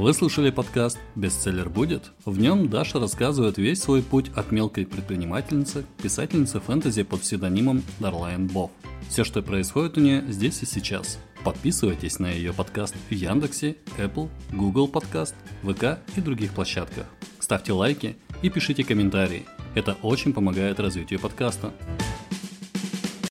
Вы 0.00 0.14
слушали 0.14 0.50
подкаст 0.50 0.98
«Бестселлер 1.14 1.68
будет». 1.68 2.12
В 2.24 2.38
нем 2.38 2.70
Даша 2.70 2.98
рассказывает 2.98 3.58
весь 3.58 3.82
свой 3.82 4.02
путь 4.02 4.30
от 4.34 4.50
мелкой 4.50 4.86
предпринимательницы 4.86 5.82
к 5.82 6.02
писательнице 6.02 6.58
фэнтези 6.58 7.02
под 7.02 7.20
псевдонимом 7.20 7.82
Дарлайн 7.98 8.46
Бов. 8.46 8.70
Все, 9.10 9.24
что 9.24 9.42
происходит 9.42 9.98
у 9.98 10.00
нее 10.00 10.24
здесь 10.28 10.62
и 10.62 10.66
сейчас. 10.66 11.18
Подписывайтесь 11.44 12.18
на 12.18 12.30
ее 12.30 12.54
подкаст 12.54 12.94
в 13.10 13.12
Яндексе, 13.12 13.76
Apple, 13.98 14.30
Google 14.52 14.88
Подкаст, 14.88 15.34
ВК 15.62 15.98
и 16.16 16.20
других 16.22 16.52
площадках. 16.54 17.04
Ставьте 17.50 17.72
лайки 17.72 18.16
и 18.42 18.48
пишите 18.48 18.84
комментарии. 18.84 19.44
Это 19.74 19.96
очень 20.02 20.32
помогает 20.32 20.78
развитию 20.78 21.18
подкаста. 21.18 21.72